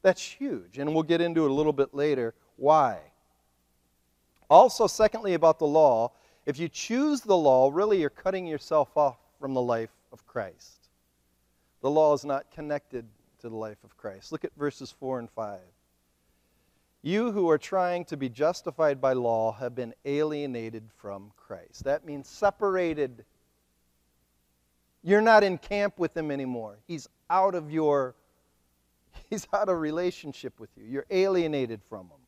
That's 0.02 0.22
huge. 0.22 0.80
And 0.80 0.94
we'll 0.94 1.04
get 1.04 1.22
into 1.22 1.46
it 1.46 1.52
a 1.52 1.54
little 1.54 1.74
bit 1.74 1.94
later 1.94 2.34
why. 2.56 3.00
Also, 4.50 4.88
secondly, 4.88 5.36
about 5.36 5.60
the 5.60 5.68
law, 5.68 6.12
if 6.46 6.60
you 6.60 6.68
choose 6.68 7.22
the 7.22 7.38
law, 7.38 7.70
really 7.72 8.02
you're 8.02 8.10
cutting 8.10 8.46
yourself 8.46 8.98
off 8.98 9.18
from 9.40 9.54
the 9.54 9.62
life 9.62 9.92
of 10.12 10.26
Christ. 10.26 10.81
The 11.82 11.90
law 11.90 12.14
is 12.14 12.24
not 12.24 12.52
connected 12.52 13.06
to 13.40 13.50
the 13.50 13.56
life 13.56 13.84
of 13.84 13.98
Christ. 13.98 14.32
Look 14.32 14.46
at 14.46 14.56
verses 14.56 14.92
4 14.92 15.20
and 15.20 15.30
5. 15.30 15.60
You 17.02 17.32
who 17.32 17.50
are 17.50 17.58
trying 17.58 18.06
to 18.06 18.18
be 18.18 18.30
justified 18.30 19.02
by 19.02 19.14
law 19.14 19.54
have 19.54 19.74
been 19.74 19.94
alienated 20.06 20.90
from 20.98 21.32
Christ. 21.36 21.84
That 21.84 22.06
means 22.06 22.30
separated. 22.30 23.26
You're 25.04 25.22
not 25.22 25.44
in 25.44 25.58
camp 25.58 25.98
with 25.98 26.16
him 26.16 26.30
anymore. 26.30 26.78
He's 26.88 27.10
out 27.30 27.56
of 27.56 27.72
your 27.72 28.16
he's 29.30 29.48
out 29.52 29.68
of 29.68 29.80
relationship 29.80 30.60
with 30.60 30.70
you. 30.78 30.86
You're 30.86 31.08
alienated 31.10 31.82
from 31.90 32.02
him. 32.02 32.22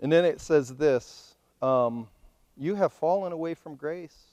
And 0.00 0.12
then 0.12 0.24
it 0.24 0.40
says 0.40 0.74
this 0.74 1.36
um, 1.62 2.08
You 2.56 2.74
have 2.74 2.92
fallen 2.92 3.32
away 3.32 3.54
from 3.54 3.76
grace. 3.76 4.27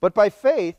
But 0.00 0.14
by 0.14 0.30
faith, 0.30 0.76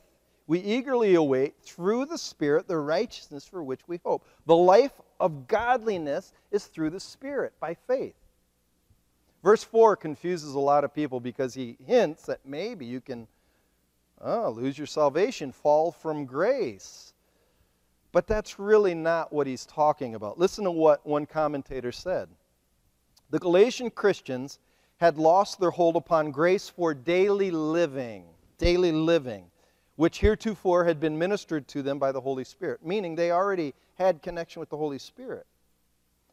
we 0.47 0.59
eagerly 0.59 1.15
await 1.15 1.55
through 1.61 2.05
the 2.05 2.17
Spirit 2.17 2.67
the 2.67 2.77
righteousness 2.77 3.45
for 3.45 3.63
which 3.63 3.81
we 3.87 3.99
hope. 4.05 4.25
The 4.45 4.55
life 4.55 5.01
of 5.19 5.47
godliness 5.47 6.31
is 6.51 6.65
through 6.65 6.91
the 6.91 6.99
Spirit, 6.99 7.53
by 7.59 7.73
faith. 7.73 8.15
Verse 9.43 9.63
4 9.63 9.95
confuses 9.95 10.53
a 10.53 10.59
lot 10.59 10.83
of 10.83 10.93
people 10.93 11.19
because 11.19 11.53
he 11.53 11.77
hints 11.85 12.23
that 12.23 12.45
maybe 12.45 12.85
you 12.85 13.01
can 13.01 13.27
oh, 14.21 14.49
lose 14.49 14.77
your 14.77 14.87
salvation, 14.87 15.51
fall 15.51 15.91
from 15.91 16.25
grace. 16.25 17.13
But 18.11 18.27
that's 18.27 18.57
really 18.57 18.95
not 18.95 19.31
what 19.31 19.47
he's 19.47 19.65
talking 19.65 20.15
about. 20.15 20.39
Listen 20.39 20.63
to 20.63 20.71
what 20.71 21.05
one 21.05 21.25
commentator 21.25 21.91
said. 21.91 22.29
The 23.29 23.39
Galatian 23.39 23.91
Christians 23.91 24.59
had 24.97 25.17
lost 25.17 25.59
their 25.59 25.71
hold 25.71 25.95
upon 25.95 26.31
grace 26.31 26.69
for 26.69 26.93
daily 26.93 27.51
living, 27.51 28.25
daily 28.57 28.91
living, 28.91 29.45
which 29.95 30.19
heretofore 30.19 30.85
had 30.85 30.99
been 30.99 31.17
ministered 31.17 31.67
to 31.69 31.81
them 31.81 31.99
by 31.99 32.11
the 32.11 32.21
Holy 32.21 32.43
Spirit, 32.43 32.85
meaning 32.85 33.15
they 33.15 33.31
already 33.31 33.73
had 33.95 34.21
connection 34.21 34.59
with 34.59 34.69
the 34.69 34.77
Holy 34.77 34.99
Spirit. 34.99 35.45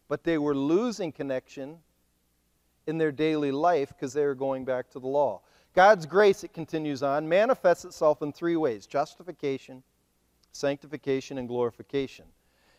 But 0.08 0.24
they 0.24 0.38
were 0.38 0.54
losing 0.54 1.12
connection 1.12 1.78
in 2.86 2.98
their 2.98 3.12
daily 3.12 3.50
life 3.50 3.88
because 3.88 4.12
they 4.12 4.24
were 4.24 4.34
going 4.34 4.64
back 4.64 4.90
to 4.90 4.98
the 4.98 5.06
law. 5.06 5.40
God's 5.74 6.06
grace, 6.06 6.44
it 6.44 6.52
continues 6.52 7.02
on, 7.02 7.28
manifests 7.28 7.84
itself 7.84 8.22
in 8.22 8.32
three 8.32 8.56
ways 8.56 8.86
justification, 8.86 9.82
sanctification, 10.52 11.38
and 11.38 11.48
glorification. 11.48 12.26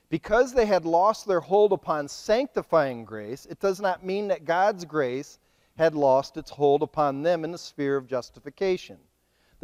Because 0.10 0.54
they 0.54 0.68
had 0.68 0.86
lost 0.86 1.28
their 1.28 1.40
hold 1.40 1.74
upon 1.74 2.08
sanctifying 2.08 3.06
grace, 3.06 3.48
it 3.48 3.60
does 3.60 3.82
not 3.82 4.06
mean 4.06 4.28
that 4.28 4.46
God's 4.46 4.86
grace 4.86 5.40
had 5.78 5.96
lost 5.96 6.38
its 6.38 6.52
hold 6.52 6.84
upon 6.84 7.24
them 7.24 7.44
in 7.44 7.52
the 7.52 7.58
sphere 7.58 7.98
of 7.98 8.08
justification. 8.08 8.98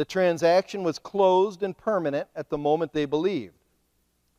The 0.02 0.06
transaction 0.06 0.82
was 0.82 0.98
closed 0.98 1.62
and 1.62 1.78
permanent 1.78 2.28
at 2.36 2.50
the 2.50 2.58
moment 2.58 2.92
they 2.92 3.06
believed. 3.06 3.54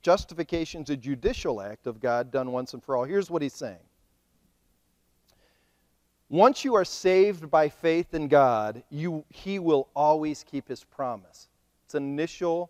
Justification 0.03 0.83
is 0.83 0.91
a 0.91 0.97
judicial 0.97 1.63
act 1.63 1.87
of 1.87 2.01
God 2.01 2.33
done 2.33 2.51
once 2.51 2.75
and 2.75 2.83
for 2.83 2.97
all. 2.97 3.05
Here's 3.05 3.31
what 3.31 3.43
he's 3.43 3.55
saying 3.55 3.79
Once 6.29 6.65
you 6.65 6.75
are 6.75 6.85
saved 6.85 7.49
by 7.49 7.69
faith 7.69 8.13
in 8.13 8.27
God, 8.27 8.83
you, 8.91 9.25
he 9.29 9.61
will 9.61 9.89
always 9.95 10.43
keep 10.43 10.67
his 10.67 10.83
promise. 10.83 11.47
It's 11.85 11.95
initial 11.95 12.69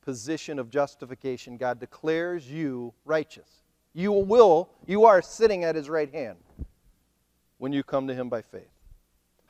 position 0.00 0.58
of 0.58 0.70
justification, 0.70 1.58
God 1.58 1.78
declares 1.78 2.50
you 2.50 2.94
righteous. 3.04 3.60
You 3.92 4.10
will, 4.10 4.70
you 4.86 5.04
are 5.04 5.20
sitting 5.20 5.64
at 5.64 5.74
his 5.74 5.90
right 5.90 6.10
hand 6.10 6.38
when 7.58 7.74
you 7.74 7.82
come 7.82 8.06
to 8.06 8.14
him 8.14 8.30
by 8.30 8.40
faith. 8.40 8.71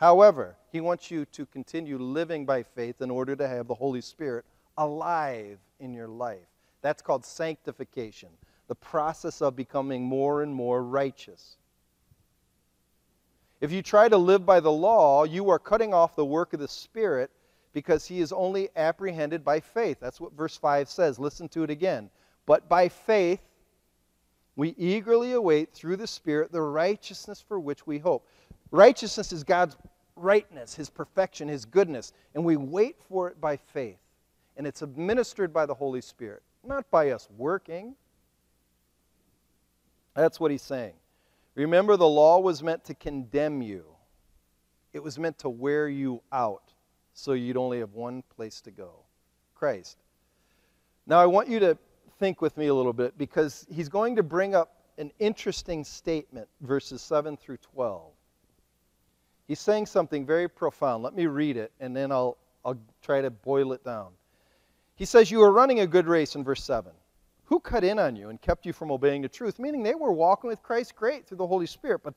However, 0.02 0.56
he 0.72 0.80
wants 0.80 1.12
you 1.12 1.24
to 1.26 1.46
continue 1.46 1.96
living 1.96 2.44
by 2.44 2.64
faith 2.64 3.00
in 3.02 3.08
order 3.08 3.36
to 3.36 3.46
have 3.46 3.68
the 3.68 3.74
Holy 3.74 4.00
Spirit 4.00 4.44
alive 4.76 5.60
in 5.78 5.94
your 5.94 6.08
life. 6.08 6.48
That's 6.80 7.00
called 7.00 7.24
sanctification, 7.24 8.30
the 8.66 8.74
process 8.74 9.40
of 9.40 9.54
becoming 9.54 10.02
more 10.02 10.42
and 10.42 10.52
more 10.52 10.82
righteous. 10.82 11.56
If 13.60 13.70
you 13.70 13.80
try 13.80 14.08
to 14.08 14.16
live 14.16 14.44
by 14.44 14.58
the 14.58 14.72
law, 14.72 15.22
you 15.22 15.48
are 15.50 15.60
cutting 15.60 15.94
off 15.94 16.16
the 16.16 16.26
work 16.26 16.52
of 16.52 16.58
the 16.58 16.66
Spirit 16.66 17.30
because 17.72 18.04
he 18.04 18.18
is 18.18 18.32
only 18.32 18.70
apprehended 18.74 19.44
by 19.44 19.60
faith. 19.60 19.98
That's 20.00 20.20
what 20.20 20.32
verse 20.32 20.56
5 20.56 20.88
says. 20.88 21.20
Listen 21.20 21.48
to 21.50 21.62
it 21.62 21.70
again. 21.70 22.10
But 22.44 22.68
by 22.68 22.88
faith, 22.88 23.42
we 24.56 24.70
eagerly 24.70 25.34
await 25.34 25.72
through 25.72 25.94
the 25.94 26.08
Spirit 26.08 26.50
the 26.50 26.60
righteousness 26.60 27.40
for 27.40 27.60
which 27.60 27.86
we 27.86 28.00
hope. 28.00 28.26
Righteousness 28.72 29.32
is 29.32 29.44
God's 29.44 29.76
rightness, 30.22 30.74
His 30.74 30.88
perfection, 30.88 31.48
His 31.48 31.64
goodness, 31.64 32.12
and 32.34 32.44
we 32.44 32.56
wait 32.56 32.96
for 33.08 33.28
it 33.28 33.40
by 33.40 33.56
faith. 33.56 33.98
And 34.56 34.66
it's 34.66 34.82
administered 34.82 35.52
by 35.52 35.66
the 35.66 35.74
Holy 35.74 36.00
Spirit, 36.00 36.42
not 36.64 36.90
by 36.90 37.10
us 37.10 37.28
working. 37.36 37.94
That's 40.14 40.38
what 40.38 40.50
He's 40.50 40.62
saying. 40.62 40.94
Remember, 41.54 41.96
the 41.96 42.08
law 42.08 42.38
was 42.38 42.62
meant 42.62 42.84
to 42.84 42.94
condemn 42.94 43.62
you, 43.62 43.84
it 44.92 45.02
was 45.02 45.18
meant 45.18 45.38
to 45.38 45.48
wear 45.48 45.88
you 45.88 46.22
out 46.32 46.72
so 47.14 47.32
you'd 47.32 47.56
only 47.56 47.80
have 47.80 47.92
one 47.92 48.22
place 48.34 48.60
to 48.62 48.70
go 48.70 48.90
Christ. 49.54 49.98
Now, 51.06 51.18
I 51.18 51.26
want 51.26 51.48
you 51.48 51.58
to 51.60 51.78
think 52.18 52.40
with 52.40 52.56
me 52.56 52.68
a 52.68 52.74
little 52.74 52.92
bit 52.92 53.18
because 53.18 53.66
he's 53.70 53.88
going 53.88 54.16
to 54.16 54.22
bring 54.22 54.54
up 54.54 54.76
an 54.98 55.10
interesting 55.18 55.84
statement, 55.84 56.48
verses 56.60 57.02
7 57.02 57.36
through 57.36 57.56
12. 57.58 58.11
He's 59.48 59.60
saying 59.60 59.86
something 59.86 60.24
very 60.24 60.48
profound. 60.48 61.02
Let 61.02 61.14
me 61.14 61.26
read 61.26 61.56
it, 61.56 61.72
and 61.80 61.96
then 61.96 62.12
I'll, 62.12 62.38
I'll 62.64 62.78
try 63.02 63.20
to 63.20 63.30
boil 63.30 63.72
it 63.72 63.84
down. 63.84 64.08
He 64.96 65.04
says, 65.04 65.30
You 65.30 65.42
are 65.42 65.52
running 65.52 65.80
a 65.80 65.86
good 65.86 66.06
race 66.06 66.36
in 66.36 66.44
verse 66.44 66.62
7. 66.62 66.92
Who 67.46 67.60
cut 67.60 67.84
in 67.84 67.98
on 67.98 68.16
you 68.16 68.30
and 68.30 68.40
kept 68.40 68.64
you 68.64 68.72
from 68.72 68.90
obeying 68.90 69.22
the 69.22 69.28
truth? 69.28 69.58
Meaning 69.58 69.82
they 69.82 69.94
were 69.94 70.12
walking 70.12 70.48
with 70.48 70.62
Christ 70.62 70.94
great 70.94 71.26
through 71.26 71.38
the 71.38 71.46
Holy 71.46 71.66
Spirit, 71.66 72.00
but 72.02 72.14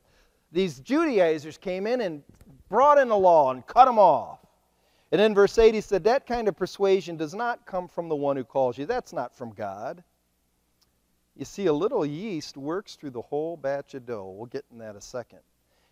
these 0.51 0.79
Judaizers 0.79 1.57
came 1.57 1.87
in 1.87 2.01
and 2.01 2.23
brought 2.69 2.97
in 2.97 3.09
the 3.09 3.17
law 3.17 3.51
and 3.51 3.65
cut 3.65 3.85
them 3.85 3.99
off. 3.99 4.39
And 5.11 5.21
in 5.21 5.33
verse 5.33 5.57
8, 5.57 5.73
he 5.73 5.81
said, 5.81 6.03
That 6.03 6.25
kind 6.25 6.47
of 6.47 6.55
persuasion 6.55 7.17
does 7.17 7.33
not 7.33 7.65
come 7.65 7.87
from 7.87 8.07
the 8.07 8.15
one 8.15 8.37
who 8.37 8.43
calls 8.43 8.77
you. 8.77 8.85
That's 8.85 9.13
not 9.13 9.35
from 9.35 9.51
God. 9.51 10.03
You 11.35 11.45
see, 11.45 11.65
a 11.65 11.73
little 11.73 12.05
yeast 12.05 12.55
works 12.55 12.95
through 12.95 13.11
the 13.11 13.21
whole 13.21 13.57
batch 13.57 13.93
of 13.93 14.05
dough. 14.05 14.33
We'll 14.37 14.45
get 14.45 14.65
in 14.71 14.77
that 14.77 14.95
a 14.95 15.01
second. 15.01 15.39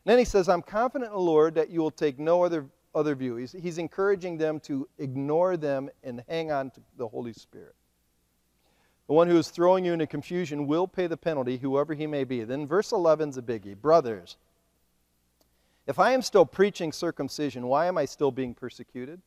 Then 0.05 0.17
he 0.17 0.25
says, 0.25 0.49
I'm 0.49 0.61
confident 0.61 1.11
in 1.11 1.15
the 1.17 1.23
Lord 1.23 1.55
that 1.55 1.69
you 1.69 1.79
will 1.81 1.91
take 1.91 2.19
no 2.19 2.43
other, 2.43 2.65
other 2.93 3.15
view. 3.15 3.37
He's, 3.37 3.53
he's 3.53 3.77
encouraging 3.77 4.37
them 4.37 4.59
to 4.61 4.87
ignore 4.97 5.55
them 5.55 5.89
and 6.03 6.23
hang 6.27 6.51
on 6.51 6.71
to 6.71 6.81
the 6.97 7.07
Holy 7.07 7.33
Spirit. 7.33 7.75
The 9.07 9.13
one 9.13 9.27
who 9.27 9.37
is 9.37 9.49
throwing 9.49 9.85
you 9.85 9.93
into 9.93 10.07
confusion 10.07 10.67
will 10.67 10.87
pay 10.87 11.07
the 11.07 11.17
penalty, 11.17 11.57
whoever 11.57 11.93
he 11.93 12.07
may 12.07 12.23
be. 12.23 12.43
Then 12.43 12.67
verse 12.67 12.91
11 12.91 13.29
is 13.29 13.37
a 13.37 13.41
biggie. 13.41 13.75
Brothers, 13.75 14.37
if 15.85 15.99
I 15.99 16.11
am 16.11 16.21
still 16.21 16.45
preaching 16.45 16.91
circumcision, 16.91 17.67
why 17.67 17.87
am 17.87 17.97
I 17.97 18.05
still 18.05 18.31
being 18.31 18.53
persecuted? 18.53 19.21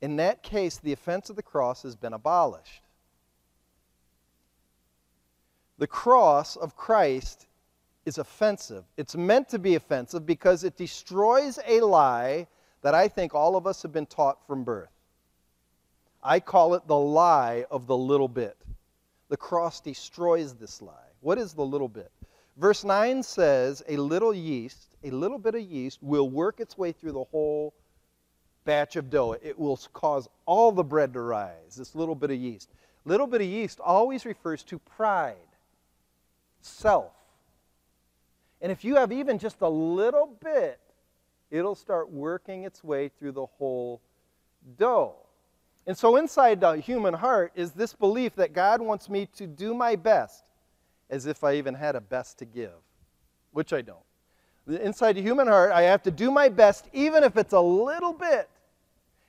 In 0.00 0.16
that 0.16 0.42
case, 0.42 0.78
the 0.78 0.92
offense 0.92 1.30
of 1.30 1.36
the 1.36 1.42
cross 1.42 1.82
has 1.82 1.94
been 1.96 2.12
abolished. 2.12 2.82
The 5.78 5.86
cross 5.86 6.56
of 6.56 6.76
Christ 6.76 7.46
is 8.04 8.18
offensive. 8.18 8.84
It's 8.96 9.16
meant 9.16 9.48
to 9.50 9.58
be 9.58 9.74
offensive 9.74 10.26
because 10.26 10.64
it 10.64 10.76
destroys 10.76 11.58
a 11.66 11.80
lie 11.80 12.46
that 12.82 12.94
I 12.94 13.08
think 13.08 13.34
all 13.34 13.56
of 13.56 13.66
us 13.66 13.82
have 13.82 13.92
been 13.92 14.06
taught 14.06 14.46
from 14.46 14.64
birth. 14.64 14.90
I 16.22 16.40
call 16.40 16.74
it 16.74 16.86
the 16.86 16.98
lie 16.98 17.64
of 17.70 17.86
the 17.86 17.96
little 17.96 18.28
bit. 18.28 18.56
The 19.28 19.36
cross 19.36 19.80
destroys 19.80 20.54
this 20.54 20.82
lie. 20.82 20.92
What 21.20 21.38
is 21.38 21.54
the 21.54 21.64
little 21.64 21.88
bit? 21.88 22.10
Verse 22.56 22.84
9 22.84 23.22
says, 23.22 23.82
A 23.88 23.96
little 23.96 24.34
yeast, 24.34 24.88
a 25.02 25.10
little 25.10 25.38
bit 25.38 25.54
of 25.54 25.62
yeast, 25.62 26.02
will 26.02 26.28
work 26.28 26.60
its 26.60 26.78
way 26.78 26.92
through 26.92 27.12
the 27.12 27.24
whole 27.24 27.74
batch 28.64 28.96
of 28.96 29.10
dough. 29.10 29.36
It 29.42 29.58
will 29.58 29.78
cause 29.92 30.28
all 30.46 30.72
the 30.72 30.84
bread 30.84 31.12
to 31.14 31.20
rise, 31.20 31.76
this 31.76 31.94
little 31.94 32.14
bit 32.14 32.30
of 32.30 32.36
yeast. 32.36 32.70
Little 33.04 33.26
bit 33.26 33.40
of 33.40 33.46
yeast 33.46 33.80
always 33.80 34.24
refers 34.24 34.62
to 34.64 34.78
pride 34.78 35.36
self. 36.60 37.12
And 38.64 38.72
if 38.72 38.82
you 38.82 38.96
have 38.96 39.12
even 39.12 39.38
just 39.38 39.60
a 39.60 39.68
little 39.68 40.38
bit, 40.42 40.80
it'll 41.50 41.74
start 41.74 42.10
working 42.10 42.64
its 42.64 42.82
way 42.82 43.10
through 43.10 43.32
the 43.32 43.44
whole 43.44 44.00
dough. 44.78 45.16
And 45.86 45.94
so, 45.94 46.16
inside 46.16 46.62
the 46.62 46.72
human 46.78 47.12
heart 47.12 47.52
is 47.54 47.72
this 47.72 47.92
belief 47.92 48.34
that 48.36 48.54
God 48.54 48.80
wants 48.80 49.10
me 49.10 49.26
to 49.36 49.46
do 49.46 49.74
my 49.74 49.96
best 49.96 50.44
as 51.10 51.26
if 51.26 51.44
I 51.44 51.56
even 51.56 51.74
had 51.74 51.94
a 51.94 52.00
best 52.00 52.38
to 52.38 52.46
give, 52.46 52.72
which 53.52 53.74
I 53.74 53.82
don't. 53.82 53.98
Inside 54.66 55.16
the 55.16 55.22
human 55.22 55.46
heart, 55.46 55.70
I 55.70 55.82
have 55.82 56.02
to 56.04 56.10
do 56.10 56.30
my 56.30 56.48
best, 56.48 56.88
even 56.94 57.22
if 57.22 57.36
it's 57.36 57.52
a 57.52 57.60
little 57.60 58.14
bit. 58.14 58.48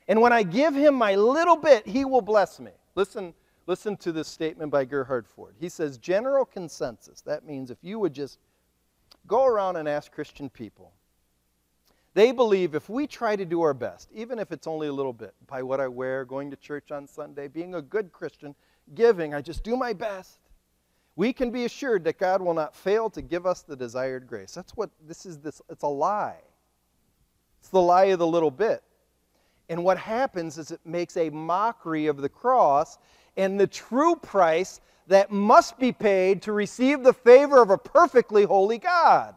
And 0.07 0.21
when 0.21 0.31
I 0.31 0.43
give 0.43 0.73
Him 0.73 0.95
my 0.95 1.15
little 1.15 1.57
bit, 1.57 1.85
He 1.85 2.05
will 2.05 2.21
bless 2.21 2.61
me. 2.61 2.71
Listen 2.95 3.33
Listen 3.67 3.97
to 3.97 4.11
this 4.11 4.27
statement 4.27 4.71
by 4.71 4.85
Gerhard 4.85 5.25
Forde. 5.27 5.55
He 5.59 5.69
says, 5.69 5.97
General 5.97 6.45
consensus. 6.45 7.21
That 7.21 7.45
means 7.45 7.71
if 7.71 7.79
you 7.81 7.97
would 7.97 8.13
just 8.13 8.37
go 9.27 9.45
around 9.45 9.75
and 9.75 9.87
ask 9.87 10.11
Christian 10.11 10.49
people, 10.49 10.93
they 12.13 12.31
believe 12.31 12.75
if 12.75 12.89
we 12.89 13.07
try 13.07 13.35
to 13.35 13.45
do 13.45 13.61
our 13.61 13.73
best, 13.73 14.09
even 14.13 14.39
if 14.39 14.51
it's 14.51 14.67
only 14.67 14.87
a 14.87 14.93
little 14.93 15.13
bit, 15.13 15.33
by 15.47 15.61
what 15.61 15.81
I 15.81 15.87
wear, 15.87 16.23
going 16.23 16.49
to 16.51 16.57
church 16.57 16.91
on 16.91 17.07
Sunday, 17.07 17.47
being 17.49 17.75
a 17.75 17.81
good 17.81 18.13
Christian, 18.13 18.55
giving, 18.93 19.33
I 19.33 19.41
just 19.41 19.63
do 19.63 19.75
my 19.75 19.91
best, 19.91 20.39
we 21.17 21.33
can 21.33 21.51
be 21.51 21.65
assured 21.65 22.03
that 22.05 22.17
God 22.17 22.41
will 22.41 22.53
not 22.53 22.75
fail 22.75 23.09
to 23.11 23.21
give 23.21 23.45
us 23.45 23.61
the 23.61 23.75
desired 23.75 24.27
grace. 24.27 24.53
That's 24.53 24.75
what 24.75 24.89
this 25.05 25.25
is 25.25 25.39
this 25.39 25.61
it's 25.69 25.83
a 25.83 25.87
lie. 25.87 26.41
It's 27.59 27.69
the 27.69 27.81
lie 27.81 28.05
of 28.05 28.19
the 28.19 28.27
little 28.27 28.51
bit. 28.51 28.83
And 29.69 29.83
what 29.83 29.97
happens 29.97 30.57
is 30.57 30.71
it 30.71 30.81
makes 30.85 31.17
a 31.17 31.29
mockery 31.29 32.07
of 32.07 32.17
the 32.17 32.29
cross 32.29 32.97
and 33.37 33.59
the 33.59 33.67
true 33.67 34.15
price 34.15 34.79
that 35.07 35.31
must 35.31 35.77
be 35.79 35.91
paid 35.91 36.41
to 36.43 36.51
receive 36.51 37.03
the 37.03 37.13
favor 37.13 37.61
of 37.61 37.69
a 37.69 37.77
perfectly 37.77 38.43
holy 38.43 38.77
God. 38.77 39.35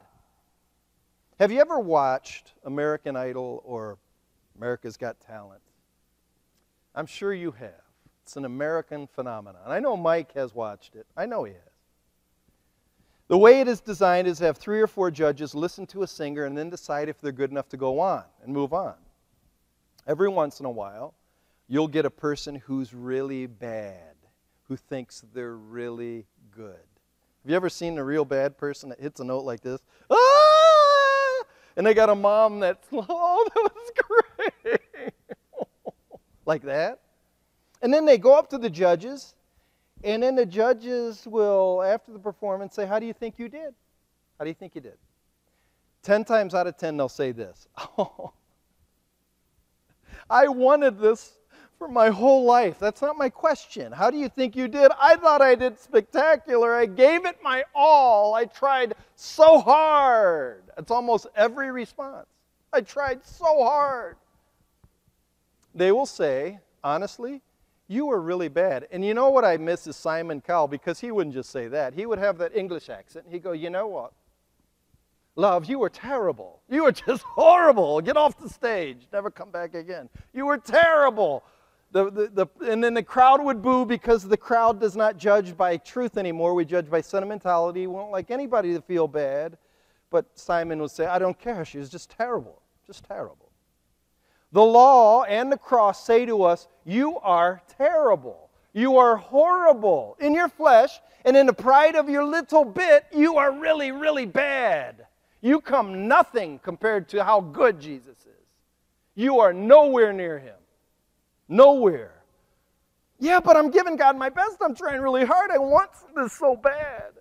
Have 1.38 1.52
you 1.52 1.60
ever 1.60 1.78
watched 1.78 2.52
American 2.64 3.16
Idol 3.16 3.62
or 3.64 3.98
America's 4.56 4.96
Got 4.96 5.20
Talent? 5.20 5.60
I'm 6.94 7.06
sure 7.06 7.32
you 7.32 7.52
have. 7.52 7.82
It's 8.24 8.36
an 8.36 8.44
American 8.44 9.06
phenomenon. 9.06 9.62
I 9.66 9.80
know 9.80 9.96
Mike 9.96 10.32
has 10.34 10.54
watched 10.54 10.96
it. 10.96 11.06
I 11.16 11.26
know 11.26 11.44
he 11.44 11.52
has. 11.52 11.62
The 13.28 13.38
way 13.38 13.60
it 13.60 13.68
is 13.68 13.80
designed 13.80 14.26
is 14.26 14.38
to 14.38 14.44
have 14.44 14.56
three 14.56 14.80
or 14.80 14.86
four 14.86 15.10
judges 15.10 15.54
listen 15.54 15.86
to 15.86 16.02
a 16.02 16.06
singer 16.06 16.44
and 16.44 16.56
then 16.56 16.70
decide 16.70 17.08
if 17.08 17.20
they're 17.20 17.30
good 17.30 17.50
enough 17.50 17.68
to 17.68 17.76
go 17.76 18.00
on 18.00 18.24
and 18.42 18.52
move 18.52 18.72
on. 18.72 18.94
Every 20.06 20.28
once 20.28 20.60
in 20.60 20.66
a 20.66 20.70
while, 20.70 21.14
you'll 21.68 21.88
get 21.88 22.04
a 22.04 22.10
person 22.10 22.54
who's 22.54 22.92
really 22.92 23.46
bad, 23.46 24.14
who 24.68 24.76
thinks 24.76 25.24
they're 25.32 25.56
really 25.56 26.26
good. 26.50 26.76
Have 27.42 27.50
you 27.50 27.56
ever 27.56 27.70
seen 27.70 27.96
a 27.98 28.04
real 28.04 28.24
bad 28.24 28.58
person 28.58 28.90
that 28.90 29.00
hits 29.00 29.20
a 29.20 29.24
note 29.24 29.44
like 29.44 29.60
this? 29.60 29.80
Ah! 30.10 31.44
And 31.76 31.86
they 31.86 31.94
got 31.94 32.10
a 32.10 32.14
mom 32.14 32.60
that's, 32.60 32.86
oh, 32.92 33.48
that 33.54 33.70
was 33.74 33.92
great. 34.64 34.80
like 36.46 36.62
that. 36.62 37.00
And 37.80 37.94
then 37.94 38.04
they 38.04 38.18
go 38.18 38.34
up 38.34 38.50
to 38.50 38.58
the 38.58 38.68
judges, 38.68 39.34
and 40.04 40.22
then 40.22 40.34
the 40.34 40.44
judges 40.44 41.26
will, 41.26 41.82
after 41.82 42.12
the 42.12 42.18
performance, 42.18 42.74
say, 42.74 42.86
How 42.86 42.98
do 42.98 43.06
you 43.06 43.12
think 43.12 43.38
you 43.38 43.48
did? 43.48 43.74
How 44.38 44.44
do 44.44 44.50
you 44.50 44.54
think 44.54 44.74
you 44.74 44.80
did? 44.80 44.98
Ten 46.02 46.24
times 46.24 46.54
out 46.54 46.66
of 46.66 46.76
ten, 46.76 46.96
they'll 46.96 47.08
say 47.08 47.32
this 47.32 47.68
Oh, 47.76 48.32
I 50.30 50.48
wanted 50.48 50.98
this 50.98 51.37
for 51.78 51.88
my 51.88 52.10
whole 52.10 52.44
life. 52.44 52.78
That's 52.78 53.00
not 53.00 53.16
my 53.16 53.28
question. 53.28 53.92
How 53.92 54.10
do 54.10 54.18
you 54.18 54.28
think 54.28 54.56
you 54.56 54.68
did? 54.68 54.90
I 55.00 55.16
thought 55.16 55.40
I 55.40 55.54
did 55.54 55.78
spectacular. 55.78 56.74
I 56.74 56.86
gave 56.86 57.24
it 57.24 57.38
my 57.42 57.64
all. 57.74 58.34
I 58.34 58.46
tried 58.46 58.94
so 59.14 59.60
hard. 59.60 60.64
It's 60.76 60.90
almost 60.90 61.26
every 61.36 61.70
response. 61.70 62.26
I 62.72 62.80
tried 62.80 63.24
so 63.24 63.62
hard. 63.64 64.16
They 65.74 65.92
will 65.92 66.06
say, 66.06 66.58
honestly, 66.82 67.40
you 67.86 68.06
were 68.06 68.20
really 68.20 68.48
bad. 68.48 68.88
And 68.90 69.04
you 69.04 69.14
know 69.14 69.30
what 69.30 69.44
I 69.44 69.56
miss 69.56 69.86
is 69.86 69.96
Simon 69.96 70.40
Cowell 70.40 70.68
because 70.68 71.00
he 71.00 71.10
wouldn't 71.10 71.34
just 71.34 71.50
say 71.50 71.68
that. 71.68 71.94
He 71.94 72.04
would 72.04 72.18
have 72.18 72.38
that 72.38 72.54
English 72.56 72.88
accent. 72.90 73.26
He'd 73.30 73.42
go, 73.42 73.52
you 73.52 73.70
know 73.70 73.86
what? 73.86 74.12
Love, 75.36 75.66
you 75.66 75.78
were 75.78 75.88
terrible. 75.88 76.60
You 76.68 76.82
were 76.82 76.92
just 77.06 77.22
horrible. 77.22 78.00
Get 78.00 78.16
off 78.16 78.36
the 78.38 78.48
stage. 78.48 79.06
Never 79.12 79.30
come 79.30 79.50
back 79.50 79.74
again. 79.74 80.08
You 80.34 80.46
were 80.46 80.58
terrible. 80.58 81.44
The, 81.90 82.10
the, 82.10 82.28
the, 82.28 82.70
and 82.70 82.84
then 82.84 82.94
the 82.94 83.02
crowd 83.02 83.42
would 83.42 83.62
boo 83.62 83.86
because 83.86 84.22
the 84.22 84.36
crowd 84.36 84.78
does 84.78 84.94
not 84.94 85.16
judge 85.16 85.56
by 85.56 85.78
truth 85.78 86.18
anymore. 86.18 86.54
We 86.54 86.64
judge 86.64 86.90
by 86.90 87.00
sentimentality. 87.00 87.86
We 87.86 87.96
don't 87.96 88.10
like 88.10 88.30
anybody 88.30 88.74
to 88.74 88.82
feel 88.82 89.08
bad. 89.08 89.56
But 90.10 90.26
Simon 90.38 90.80
would 90.80 90.90
say, 90.90 91.06
I 91.06 91.18
don't 91.18 91.38
care. 91.38 91.64
She 91.64 91.78
was 91.78 91.88
just 91.88 92.10
terrible. 92.10 92.62
Just 92.86 93.04
terrible. 93.04 93.50
The 94.52 94.62
law 94.62 95.24
and 95.24 95.52
the 95.52 95.58
cross 95.58 96.04
say 96.04 96.26
to 96.26 96.42
us, 96.42 96.68
You 96.84 97.18
are 97.18 97.62
terrible. 97.76 98.50
You 98.72 98.96
are 98.98 99.16
horrible. 99.16 100.16
In 100.20 100.34
your 100.34 100.48
flesh 100.48 101.00
and 101.24 101.36
in 101.36 101.46
the 101.46 101.52
pride 101.52 101.96
of 101.96 102.08
your 102.08 102.24
little 102.24 102.64
bit, 102.64 103.06
you 103.14 103.36
are 103.36 103.52
really, 103.52 103.92
really 103.92 104.26
bad. 104.26 105.06
You 105.40 105.60
come 105.60 106.08
nothing 106.08 106.58
compared 106.60 107.08
to 107.10 107.24
how 107.24 107.40
good 107.40 107.80
Jesus 107.80 108.16
is. 108.18 108.46
You 109.14 109.40
are 109.40 109.52
nowhere 109.52 110.12
near 110.12 110.38
him. 110.38 110.54
Nowhere. 111.48 112.14
Yeah, 113.18 113.40
but 113.40 113.56
I'm 113.56 113.70
giving 113.70 113.96
God 113.96 114.16
my 114.16 114.28
best. 114.28 114.58
I'm 114.60 114.74
trying 114.74 115.00
really 115.00 115.24
hard. 115.24 115.50
I 115.50 115.58
want 115.58 115.90
this 116.14 116.32
so 116.34 116.56
bad. 116.56 117.12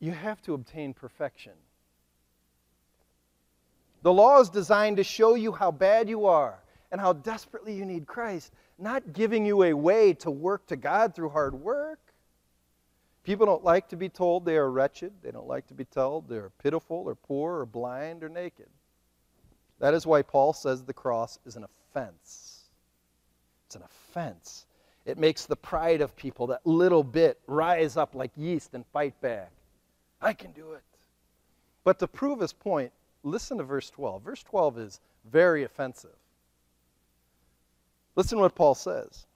You 0.00 0.12
have 0.12 0.40
to 0.42 0.54
obtain 0.54 0.94
perfection. 0.94 1.52
The 4.02 4.12
law 4.12 4.40
is 4.40 4.48
designed 4.48 4.98
to 4.98 5.04
show 5.04 5.34
you 5.34 5.50
how 5.50 5.72
bad 5.72 6.08
you 6.08 6.26
are 6.26 6.62
and 6.92 7.00
how 7.00 7.12
desperately 7.12 7.74
you 7.74 7.84
need 7.84 8.06
Christ, 8.06 8.52
not 8.78 9.12
giving 9.12 9.44
you 9.44 9.64
a 9.64 9.72
way 9.72 10.12
to 10.14 10.30
work 10.30 10.66
to 10.68 10.76
God 10.76 11.14
through 11.14 11.30
hard 11.30 11.54
work. 11.54 11.98
People 13.24 13.44
don't 13.44 13.64
like 13.64 13.88
to 13.88 13.96
be 13.96 14.08
told 14.08 14.44
they 14.44 14.56
are 14.56 14.70
wretched. 14.70 15.12
They 15.20 15.32
don't 15.32 15.48
like 15.48 15.66
to 15.66 15.74
be 15.74 15.84
told 15.84 16.28
they're 16.28 16.50
pitiful 16.62 17.02
or 17.06 17.14
poor 17.14 17.58
or 17.58 17.66
blind 17.66 18.22
or 18.22 18.28
naked. 18.28 18.68
That 19.80 19.94
is 19.94 20.06
why 20.06 20.22
Paul 20.22 20.52
says 20.52 20.82
the 20.82 20.92
cross 20.92 21.38
is 21.46 21.56
an 21.56 21.64
offense. 21.64 22.64
It's 23.66 23.76
an 23.76 23.82
offense. 23.82 24.66
It 25.04 25.18
makes 25.18 25.46
the 25.46 25.56
pride 25.56 26.00
of 26.00 26.16
people, 26.16 26.48
that 26.48 26.66
little 26.66 27.04
bit, 27.04 27.38
rise 27.46 27.96
up 27.96 28.14
like 28.14 28.30
yeast 28.36 28.74
and 28.74 28.84
fight 28.92 29.18
back. 29.20 29.50
I 30.20 30.32
can 30.32 30.52
do 30.52 30.72
it. 30.72 30.82
But 31.84 31.98
to 32.00 32.08
prove 32.08 32.40
his 32.40 32.52
point, 32.52 32.92
listen 33.22 33.58
to 33.58 33.64
verse 33.64 33.88
12. 33.90 34.22
Verse 34.22 34.42
12 34.42 34.78
is 34.78 35.00
very 35.30 35.64
offensive. 35.64 36.16
Listen 38.16 38.38
to 38.38 38.42
what 38.42 38.54
Paul 38.54 38.74
says. 38.74 39.26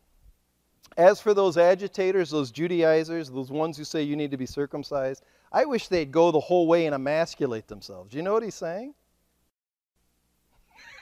As 0.97 1.21
for 1.21 1.33
those 1.33 1.57
agitators, 1.57 2.31
those 2.31 2.51
Judaizers, 2.51 3.31
those 3.31 3.51
ones 3.51 3.79
who 3.79 3.85
say 3.85 4.03
you 4.03 4.17
need 4.17 4.33
to 4.33 4.37
be 4.37 4.45
circumcised, 4.45 5.23
I 5.53 5.65
wish 5.65 5.89
they'd 5.89 6.13
go 6.13 6.31
the 6.31 6.41
whole 6.41 6.67
way 6.67 6.87
and 6.87 6.95
emasculate 6.95 7.69
themselves. 7.69 8.11
Do 8.11 8.17
you 8.17 8.23
know 8.23 8.33
what 8.33 8.43
he's 8.43 8.55
saying? 8.55 8.95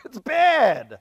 it's 0.05 0.19
bad. 0.19 0.99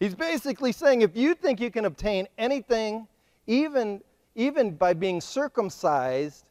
He's 0.00 0.14
basically 0.14 0.72
saying 0.72 1.02
if 1.02 1.16
you 1.16 1.34
think 1.34 1.60
you 1.60 1.70
can 1.70 1.84
obtain 1.84 2.28
anything, 2.36 3.06
even, 3.46 4.02
even 4.34 4.72
by 4.72 4.92
being 4.92 5.20
circumcised, 5.20 6.44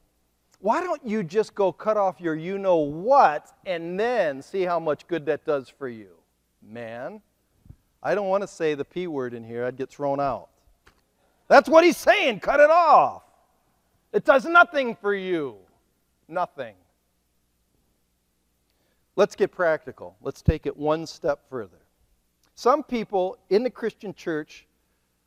why 0.60 0.82
don't 0.82 1.06
you 1.06 1.24
just 1.24 1.54
go 1.56 1.72
cut 1.72 1.98
off 1.98 2.22
your 2.22 2.36
you 2.36 2.58
know 2.58 2.78
what 2.78 3.52
and 3.66 4.00
then 4.00 4.42
see 4.42 4.62
how 4.62 4.80
much 4.80 5.08
good 5.08 5.26
that 5.26 5.46
does 5.46 5.68
for 5.68 5.90
you? 5.90 6.08
Man, 6.62 7.22
I 8.02 8.16
don't 8.16 8.30
want 8.30 8.44
to 8.44 8.48
say 8.48 8.74
the 8.74 8.86
P 8.86 9.08
word 9.08 9.34
in 9.34 9.44
here, 9.44 9.66
I'd 9.66 9.76
get 9.76 9.90
thrown 9.90 10.20
out. 10.20 10.50
That's 11.50 11.68
what 11.68 11.84
he's 11.84 11.98
saying, 11.98 12.40
cut 12.40 12.60
it 12.60 12.70
off. 12.70 13.24
It 14.14 14.24
does 14.24 14.46
nothing 14.46 14.96
for 14.96 15.14
you. 15.14 15.58
Nothing. 16.28 16.76
Let's 19.16 19.36
get 19.36 19.52
practical. 19.52 20.16
Let's 20.22 20.42
take 20.42 20.66
it 20.66 20.76
one 20.76 21.06
step 21.06 21.48
further. 21.50 21.78
Some 22.56 22.84
people 22.84 23.38
in 23.50 23.64
the 23.64 23.70
Christian 23.70 24.14
church 24.14 24.68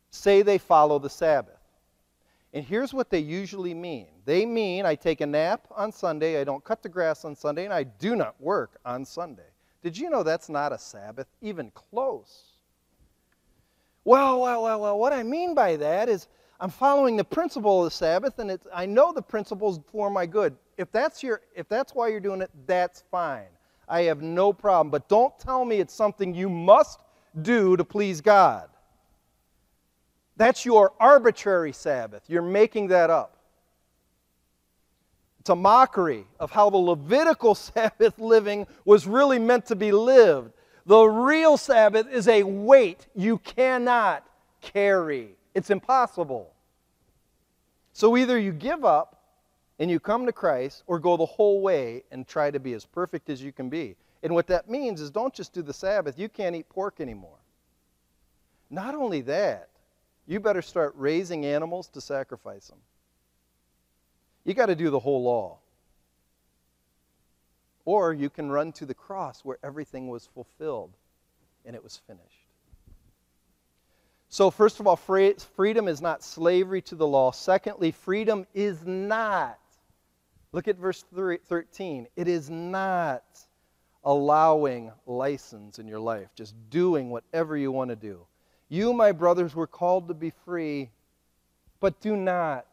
say 0.09 0.41
they 0.41 0.57
follow 0.57 0.99
the 0.99 1.09
Sabbath. 1.09 1.53
And 2.53 2.65
here's 2.65 2.93
what 2.93 3.09
they 3.09 3.19
usually 3.19 3.73
mean 3.73 4.07
they 4.25 4.45
mean 4.45 4.85
I 4.85 4.95
take 4.95 5.21
a 5.21 5.25
nap 5.25 5.67
on 5.75 5.91
Sunday, 5.91 6.39
I 6.39 6.43
don't 6.43 6.63
cut 6.63 6.81
the 6.81 6.89
grass 6.89 7.25
on 7.25 7.35
Sunday, 7.35 7.65
and 7.65 7.73
I 7.73 7.83
do 7.83 8.15
not 8.15 8.39
work 8.41 8.79
on 8.85 9.05
Sunday. 9.05 9.49
Did 9.83 9.97
you 9.97 10.09
know 10.09 10.23
that's 10.23 10.49
not 10.49 10.73
a 10.73 10.77
Sabbath? 10.77 11.27
Even 11.41 11.71
close. 11.71 12.43
Well, 14.05 14.39
well, 14.39 14.63
well, 14.63 14.79
well, 14.79 14.97
what 14.97 15.13
I 15.13 15.21
mean 15.23 15.53
by 15.53 15.75
that 15.75 16.07
is 16.09 16.27
I'm 16.59 16.69
following 16.69 17.17
the 17.17 17.23
principle 17.23 17.83
of 17.83 17.91
the 17.91 17.95
Sabbath, 17.95 18.39
and 18.39 18.57
I 18.73 18.85
know 18.85 19.11
the 19.11 19.21
principles 19.21 19.79
for 19.91 20.09
my 20.09 20.25
good. 20.25 20.55
If 20.77 20.91
that's, 20.91 21.21
your, 21.21 21.41
if 21.55 21.67
that's 21.67 21.93
why 21.93 22.07
you're 22.07 22.19
doing 22.19 22.41
it, 22.41 22.49
that's 22.65 23.03
fine. 23.11 23.47
I 23.87 24.03
have 24.03 24.21
no 24.21 24.51
problem. 24.53 24.89
But 24.89 25.07
don't 25.07 25.37
tell 25.39 25.63
me 25.63 25.79
it's 25.79 25.93
something 25.93 26.33
you 26.33 26.49
must 26.49 26.99
do 27.41 27.77
to 27.77 27.85
please 27.85 28.21
God. 28.21 28.69
That's 30.35 30.65
your 30.65 30.93
arbitrary 30.99 31.73
Sabbath. 31.73 32.23
You're 32.27 32.41
making 32.41 32.87
that 32.87 33.09
up. 33.09 33.37
It's 35.39 35.49
a 35.49 35.55
mockery 35.55 36.25
of 36.39 36.51
how 36.51 36.69
the 36.69 36.77
Levitical 36.77 37.55
Sabbath 37.55 38.19
living 38.19 38.67
was 38.85 39.07
really 39.07 39.39
meant 39.39 39.65
to 39.67 39.75
be 39.75 39.91
lived. 39.91 40.51
The 40.85 41.03
real 41.03 41.57
Sabbath 41.57 42.07
is 42.11 42.27
a 42.27 42.43
weight 42.43 43.07
you 43.15 43.39
cannot 43.39 44.25
carry, 44.61 45.29
it's 45.53 45.69
impossible. 45.69 46.53
So 47.93 48.15
either 48.15 48.37
you 48.37 48.51
give 48.51 48.85
up 48.85 49.16
and 49.79 49.91
you 49.91 49.99
come 49.99 50.25
to 50.25 50.31
Christ 50.31 50.83
or 50.87 50.99
go 50.99 51.17
the 51.17 51.25
whole 51.25 51.61
way 51.61 52.03
and 52.11 52.27
try 52.27 52.49
to 52.51 52.59
be 52.59 52.73
as 52.73 52.85
perfect 52.85 53.29
as 53.29 53.41
you 53.41 53.51
can 53.51 53.69
be. 53.69 53.95
And 54.23 54.33
what 54.33 54.47
that 54.47 54.69
means 54.69 54.99
is 54.99 55.11
don't 55.11 55.33
just 55.33 55.53
do 55.53 55.61
the 55.61 55.73
Sabbath, 55.73 56.17
you 56.17 56.29
can't 56.29 56.55
eat 56.55 56.69
pork 56.69 56.99
anymore. 56.99 57.37
Not 58.69 58.95
only 58.95 59.21
that, 59.21 59.69
you 60.25 60.39
better 60.39 60.61
start 60.61 60.93
raising 60.97 61.45
animals 61.45 61.87
to 61.89 62.01
sacrifice 62.01 62.67
them. 62.67 62.79
You 64.43 64.53
got 64.53 64.65
to 64.67 64.75
do 64.75 64.89
the 64.89 64.99
whole 64.99 65.23
law. 65.23 65.59
Or 67.85 68.13
you 68.13 68.29
can 68.29 68.49
run 68.49 68.73
to 68.73 68.85
the 68.85 68.93
cross 68.93 69.45
where 69.45 69.57
everything 69.63 70.09
was 70.09 70.27
fulfilled 70.33 70.91
and 71.65 71.75
it 71.75 71.83
was 71.83 72.01
finished. 72.07 72.47
So, 74.29 74.51
first 74.51 74.81
of 74.81 74.87
all, 74.87 74.97
freedom 74.97 75.87
is 75.87 76.01
not 76.01 76.21
slavery 76.21 76.81
to 76.83 76.95
the 76.95 77.07
law. 77.07 77.31
Secondly, 77.31 77.91
freedom 77.91 78.45
is 78.53 78.85
not, 78.85 79.57
look 80.51 80.67
at 80.67 80.77
verse 80.77 81.03
13, 81.13 82.07
it 82.15 82.27
is 82.27 82.49
not 82.49 83.23
allowing 84.03 84.91
license 85.05 85.79
in 85.79 85.87
your 85.87 85.99
life, 85.99 86.29
just 86.35 86.55
doing 86.69 87.09
whatever 87.09 87.57
you 87.57 87.71
want 87.71 87.89
to 87.89 87.95
do. 87.95 88.25
You, 88.69 88.93
my 88.93 89.11
brothers, 89.11 89.55
were 89.55 89.67
called 89.67 90.07
to 90.07 90.13
be 90.13 90.31
free, 90.45 90.89
but 91.79 91.99
do 92.01 92.15
not. 92.15 92.65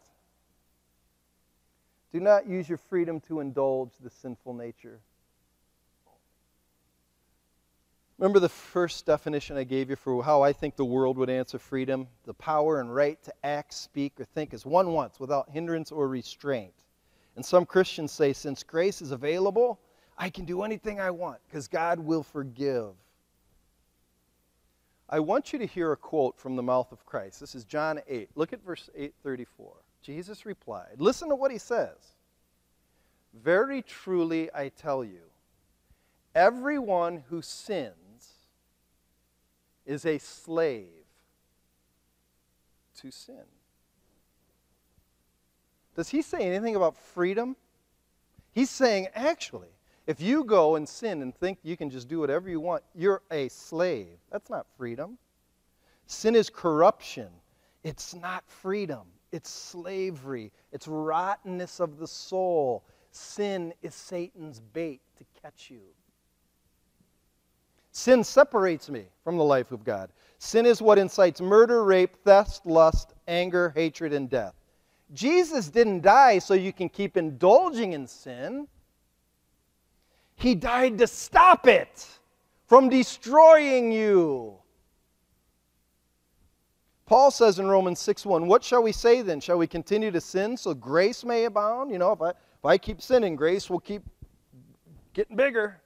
Do 2.12 2.20
not 2.20 2.46
use 2.46 2.68
your 2.68 2.78
freedom 2.78 3.20
to 3.22 3.40
indulge 3.40 3.92
the 4.00 4.10
sinful 4.10 4.54
nature. 4.54 5.00
Remember 8.18 8.38
the 8.38 8.48
first 8.48 9.06
definition 9.06 9.56
I 9.56 9.64
gave 9.64 9.90
you 9.90 9.96
for 9.96 10.22
how 10.22 10.40
I 10.42 10.52
think 10.52 10.76
the 10.76 10.84
world 10.84 11.18
would 11.18 11.28
answer 11.28 11.58
freedom? 11.58 12.06
The 12.24 12.34
power 12.34 12.80
and 12.80 12.94
right 12.94 13.20
to 13.24 13.34
act, 13.42 13.74
speak, 13.74 14.20
or 14.20 14.24
think 14.24 14.54
as 14.54 14.64
one 14.64 14.92
wants 14.92 15.18
without 15.18 15.50
hindrance 15.50 15.90
or 15.90 16.06
restraint. 16.06 16.74
And 17.36 17.44
some 17.44 17.66
Christians 17.66 18.12
say, 18.12 18.32
since 18.32 18.62
grace 18.62 19.02
is 19.02 19.10
available, 19.10 19.80
I 20.16 20.30
can 20.30 20.44
do 20.44 20.62
anything 20.62 21.00
I 21.00 21.10
want 21.10 21.38
because 21.46 21.66
God 21.66 21.98
will 21.98 22.22
forgive. 22.22 22.92
I 25.08 25.20
want 25.20 25.52
you 25.52 25.58
to 25.58 25.66
hear 25.66 25.92
a 25.92 25.96
quote 25.96 26.38
from 26.38 26.56
the 26.56 26.62
mouth 26.62 26.90
of 26.92 27.04
Christ. 27.04 27.40
This 27.40 27.54
is 27.54 27.64
John 27.64 28.00
8. 28.08 28.30
Look 28.36 28.52
at 28.52 28.64
verse 28.64 28.88
834. 28.94 29.72
Jesus 30.02 30.46
replied, 30.46 30.96
Listen 30.98 31.28
to 31.28 31.34
what 31.34 31.50
he 31.50 31.58
says. 31.58 32.14
Very 33.42 33.82
truly 33.82 34.48
I 34.54 34.68
tell 34.68 35.04
you, 35.04 35.22
everyone 36.34 37.24
who 37.28 37.42
sins 37.42 37.94
is 39.84 40.06
a 40.06 40.18
slave 40.18 40.88
to 43.00 43.10
sin. 43.10 43.44
Does 45.94 46.08
he 46.08 46.22
say 46.22 46.40
anything 46.40 46.76
about 46.76 46.96
freedom? 46.96 47.56
He's 48.52 48.70
saying, 48.70 49.08
actually, 49.14 49.68
if 50.06 50.20
you 50.20 50.44
go 50.44 50.76
and 50.76 50.88
sin 50.88 51.22
and 51.22 51.34
think 51.34 51.58
you 51.62 51.76
can 51.76 51.90
just 51.90 52.08
do 52.08 52.20
whatever 52.20 52.48
you 52.48 52.60
want, 52.60 52.82
you're 52.94 53.22
a 53.30 53.48
slave. 53.48 54.18
That's 54.30 54.50
not 54.50 54.66
freedom. 54.76 55.18
Sin 56.06 56.36
is 56.36 56.50
corruption. 56.50 57.28
It's 57.82 58.14
not 58.14 58.44
freedom. 58.46 59.02
It's 59.32 59.50
slavery. 59.50 60.52
It's 60.72 60.86
rottenness 60.86 61.80
of 61.80 61.98
the 61.98 62.06
soul. 62.06 62.84
Sin 63.10 63.72
is 63.82 63.94
Satan's 63.94 64.60
bait 64.60 65.00
to 65.18 65.24
catch 65.40 65.70
you. 65.70 65.80
Sin 67.92 68.24
separates 68.24 68.90
me 68.90 69.04
from 69.22 69.36
the 69.36 69.44
life 69.44 69.70
of 69.70 69.84
God. 69.84 70.10
Sin 70.38 70.66
is 70.66 70.82
what 70.82 70.98
incites 70.98 71.40
murder, 71.40 71.84
rape, 71.84 72.16
theft, 72.24 72.66
lust, 72.66 73.14
anger, 73.28 73.72
hatred, 73.74 74.12
and 74.12 74.28
death. 74.28 74.54
Jesus 75.14 75.68
didn't 75.68 76.02
die 76.02 76.38
so 76.40 76.54
you 76.54 76.72
can 76.72 76.88
keep 76.88 77.16
indulging 77.16 77.92
in 77.92 78.06
sin. 78.06 78.68
He 80.36 80.54
died 80.54 80.98
to 80.98 81.06
stop 81.06 81.66
it 81.66 82.06
from 82.66 82.88
destroying 82.88 83.92
you. 83.92 84.56
Paul 87.06 87.30
says 87.30 87.58
in 87.58 87.66
Romans 87.66 88.00
6 88.00 88.26
1, 88.26 88.46
What 88.46 88.64
shall 88.64 88.82
we 88.82 88.92
say 88.92 89.22
then? 89.22 89.40
Shall 89.40 89.58
we 89.58 89.66
continue 89.66 90.10
to 90.10 90.20
sin 90.20 90.56
so 90.56 90.74
grace 90.74 91.24
may 91.24 91.44
abound? 91.44 91.90
You 91.90 91.98
know, 91.98 92.12
if 92.12 92.20
I, 92.20 92.30
if 92.30 92.64
I 92.64 92.78
keep 92.78 93.00
sinning, 93.00 93.36
grace 93.36 93.68
will 93.68 93.80
keep 93.80 94.02
getting 95.12 95.36
bigger. 95.36 95.80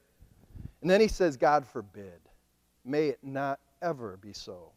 And 0.80 0.88
then 0.88 1.00
he 1.00 1.08
says, 1.08 1.36
God 1.36 1.66
forbid. 1.66 2.20
May 2.84 3.08
it 3.08 3.18
not 3.22 3.58
ever 3.82 4.16
be 4.16 4.32
so. 4.32 4.72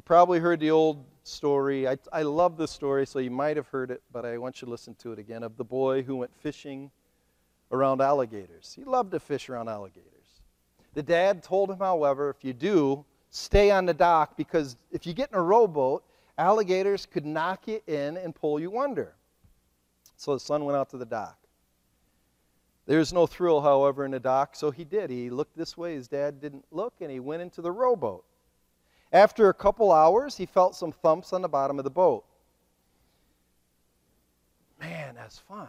You 0.00 0.02
probably 0.02 0.38
heard 0.38 0.60
the 0.60 0.70
old 0.70 1.04
story. 1.24 1.86
I, 1.86 1.98
I 2.10 2.22
love 2.22 2.56
this 2.56 2.70
story, 2.70 3.06
so 3.06 3.18
you 3.18 3.30
might 3.30 3.58
have 3.58 3.66
heard 3.66 3.90
it, 3.90 4.00
but 4.10 4.24
I 4.24 4.38
want 4.38 4.62
you 4.62 4.64
to 4.64 4.70
listen 4.70 4.94
to 4.94 5.12
it 5.12 5.18
again 5.18 5.42
of 5.42 5.58
the 5.58 5.62
boy 5.62 6.02
who 6.02 6.16
went 6.16 6.34
fishing 6.40 6.90
around 7.70 8.00
alligators. 8.00 8.72
He 8.74 8.82
loved 8.82 9.10
to 9.10 9.20
fish 9.20 9.50
around 9.50 9.68
alligators. 9.68 10.40
The 10.94 11.02
dad 11.02 11.42
told 11.42 11.70
him, 11.70 11.80
however, 11.80 12.30
if 12.30 12.42
you 12.42 12.54
do, 12.54 13.04
stay 13.28 13.70
on 13.70 13.84
the 13.84 13.92
dock 13.92 14.38
because 14.38 14.78
if 14.90 15.06
you 15.06 15.12
get 15.12 15.28
in 15.32 15.36
a 15.36 15.42
rowboat, 15.42 16.02
alligators 16.38 17.04
could 17.04 17.26
knock 17.26 17.68
you 17.68 17.82
in 17.86 18.16
and 18.16 18.34
pull 18.34 18.58
you 18.58 18.80
under. 18.80 19.12
So 20.16 20.32
the 20.32 20.40
son 20.40 20.64
went 20.64 20.78
out 20.78 20.88
to 20.90 20.96
the 20.96 21.04
dock. 21.04 21.36
There 22.86 23.00
was 23.00 23.12
no 23.12 23.26
thrill, 23.26 23.60
however, 23.60 24.06
in 24.06 24.12
the 24.12 24.18
dock, 24.18 24.56
so 24.56 24.70
he 24.70 24.84
did. 24.84 25.10
He 25.10 25.28
looked 25.28 25.58
this 25.58 25.76
way, 25.76 25.92
his 25.92 26.08
dad 26.08 26.40
didn't 26.40 26.64
look, 26.70 26.94
and 27.02 27.10
he 27.10 27.20
went 27.20 27.42
into 27.42 27.60
the 27.60 27.70
rowboat. 27.70 28.24
After 29.12 29.48
a 29.48 29.54
couple 29.54 29.90
hours, 29.90 30.36
he 30.36 30.46
felt 30.46 30.76
some 30.76 30.92
thumps 30.92 31.32
on 31.32 31.42
the 31.42 31.48
bottom 31.48 31.78
of 31.78 31.84
the 31.84 31.90
boat. 31.90 32.24
Man, 34.80 35.14
that's 35.14 35.38
fun. 35.38 35.68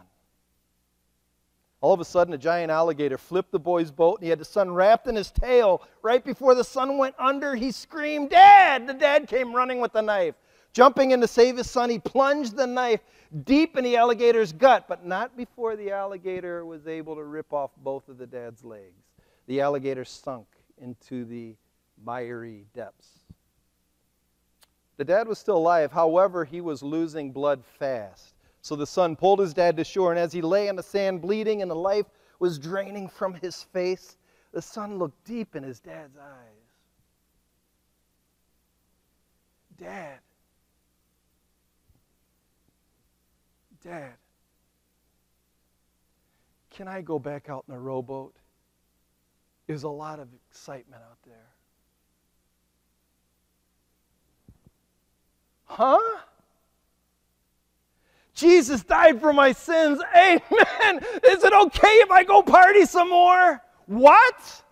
All 1.80 1.92
of 1.92 1.98
a 1.98 2.04
sudden, 2.04 2.32
a 2.32 2.38
giant 2.38 2.70
alligator 2.70 3.18
flipped 3.18 3.50
the 3.50 3.58
boy's 3.58 3.90
boat, 3.90 4.18
and 4.18 4.24
he 4.24 4.30
had 4.30 4.38
the 4.38 4.44
son 4.44 4.72
wrapped 4.72 5.08
in 5.08 5.16
his 5.16 5.32
tail. 5.32 5.82
Right 6.00 6.24
before 6.24 6.54
the 6.54 6.62
son 6.62 6.96
went 6.96 7.16
under, 7.18 7.56
he 7.56 7.72
screamed, 7.72 8.30
Dad! 8.30 8.86
The 8.86 8.94
dad 8.94 9.26
came 9.26 9.52
running 9.52 9.80
with 9.80 9.92
the 9.92 10.00
knife. 10.00 10.36
Jumping 10.72 11.10
in 11.10 11.20
to 11.20 11.26
save 11.26 11.56
his 11.56 11.68
son, 11.68 11.90
he 11.90 11.98
plunged 11.98 12.56
the 12.56 12.68
knife 12.68 13.00
deep 13.44 13.76
in 13.76 13.82
the 13.82 13.96
alligator's 13.96 14.52
gut, 14.52 14.86
but 14.88 15.04
not 15.04 15.36
before 15.36 15.74
the 15.74 15.90
alligator 15.90 16.64
was 16.64 16.86
able 16.86 17.16
to 17.16 17.24
rip 17.24 17.52
off 17.52 17.72
both 17.78 18.08
of 18.08 18.16
the 18.16 18.26
dad's 18.26 18.64
legs. 18.64 19.02
The 19.48 19.60
alligator 19.60 20.04
sunk 20.04 20.46
into 20.78 21.24
the 21.24 21.56
miry 22.02 22.66
depths. 22.74 23.21
The 25.02 25.14
dad 25.14 25.26
was 25.26 25.40
still 25.40 25.56
alive, 25.56 25.90
however, 25.90 26.44
he 26.44 26.60
was 26.60 26.80
losing 26.80 27.32
blood 27.32 27.64
fast. 27.64 28.36
So 28.60 28.76
the 28.76 28.86
son 28.86 29.16
pulled 29.16 29.40
his 29.40 29.52
dad 29.52 29.76
to 29.78 29.82
shore, 29.82 30.12
and 30.12 30.18
as 30.20 30.32
he 30.32 30.40
lay 30.40 30.68
on 30.68 30.76
the 30.76 30.82
sand 30.84 31.20
bleeding 31.20 31.60
and 31.60 31.68
the 31.68 31.74
life 31.74 32.06
was 32.38 32.56
draining 32.56 33.08
from 33.08 33.34
his 33.34 33.64
face, 33.64 34.16
the 34.52 34.62
son 34.62 35.00
looked 35.00 35.24
deep 35.24 35.56
in 35.56 35.64
his 35.64 35.80
dad's 35.80 36.16
eyes. 36.16 36.70
Dad, 39.76 40.20
Dad, 43.82 44.14
can 46.70 46.86
I 46.86 47.00
go 47.00 47.18
back 47.18 47.48
out 47.48 47.64
in 47.66 47.74
a 47.74 47.80
rowboat? 47.80 48.36
There's 49.66 49.82
a 49.82 49.88
lot 49.88 50.20
of 50.20 50.28
excitement 50.48 51.02
out 51.02 51.18
there. 51.26 51.51
Huh? 55.72 56.18
Jesus 58.34 58.82
died 58.82 59.22
for 59.22 59.32
my 59.32 59.52
sins. 59.52 60.02
Amen. 60.14 61.00
Is 61.24 61.42
it 61.42 61.52
okay 61.52 61.88
if 61.88 62.10
I 62.10 62.24
go 62.24 62.42
party 62.42 62.84
some 62.84 63.08
more? 63.08 63.58
What? 63.86 64.62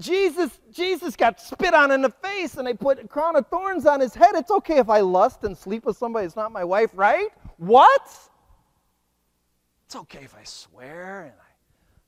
Jesus, 0.00 0.58
Jesus 0.72 1.14
got 1.14 1.40
spit 1.40 1.74
on 1.74 1.92
in 1.92 2.02
the 2.02 2.10
face 2.10 2.56
and 2.56 2.66
they 2.66 2.74
put 2.74 2.98
a 2.98 3.06
crown 3.06 3.36
of 3.36 3.46
thorns 3.46 3.86
on 3.86 4.00
his 4.00 4.14
head. 4.14 4.30
It's 4.34 4.50
okay 4.50 4.78
if 4.78 4.88
I 4.88 4.98
lust 5.00 5.44
and 5.44 5.56
sleep 5.56 5.84
with 5.84 5.96
somebody 5.96 6.26
that's 6.26 6.34
not 6.34 6.50
my 6.50 6.64
wife, 6.64 6.90
right? 6.94 7.28
What? 7.58 8.02
It's 9.86 9.94
okay 9.94 10.24
if 10.24 10.34
I 10.34 10.42
swear 10.42 11.20
and 11.20 11.34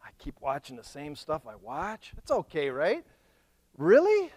I, 0.03 0.09
I 0.09 0.11
keep 0.19 0.41
watching 0.41 0.75
the 0.75 0.83
same 0.83 1.15
stuff 1.15 1.43
I 1.47 1.55
watch. 1.55 2.13
It's 2.19 2.33
okay, 2.33 2.69
right? 2.71 3.05
Really? 3.79 4.33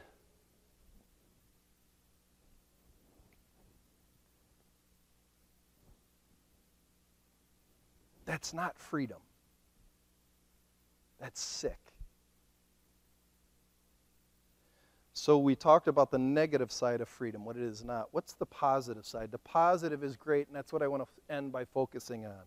That's 8.27 8.53
not 8.53 8.77
freedom. 8.77 9.17
That's 11.19 11.41
sick. 11.41 11.79
So 15.13 15.39
we 15.39 15.55
talked 15.55 15.87
about 15.87 16.11
the 16.11 16.19
negative 16.19 16.71
side 16.71 17.01
of 17.01 17.09
freedom, 17.09 17.43
what 17.43 17.55
it 17.55 17.63
is 17.63 17.83
not. 17.83 18.09
What's 18.11 18.33
the 18.33 18.45
positive 18.45 19.03
side? 19.03 19.31
The 19.31 19.39
positive 19.39 20.03
is 20.03 20.15
great, 20.15 20.45
and 20.45 20.55
that's 20.55 20.71
what 20.71 20.83
I 20.83 20.87
want 20.87 21.03
to 21.03 21.33
end 21.33 21.51
by 21.51 21.65
focusing 21.65 22.27
on. 22.27 22.43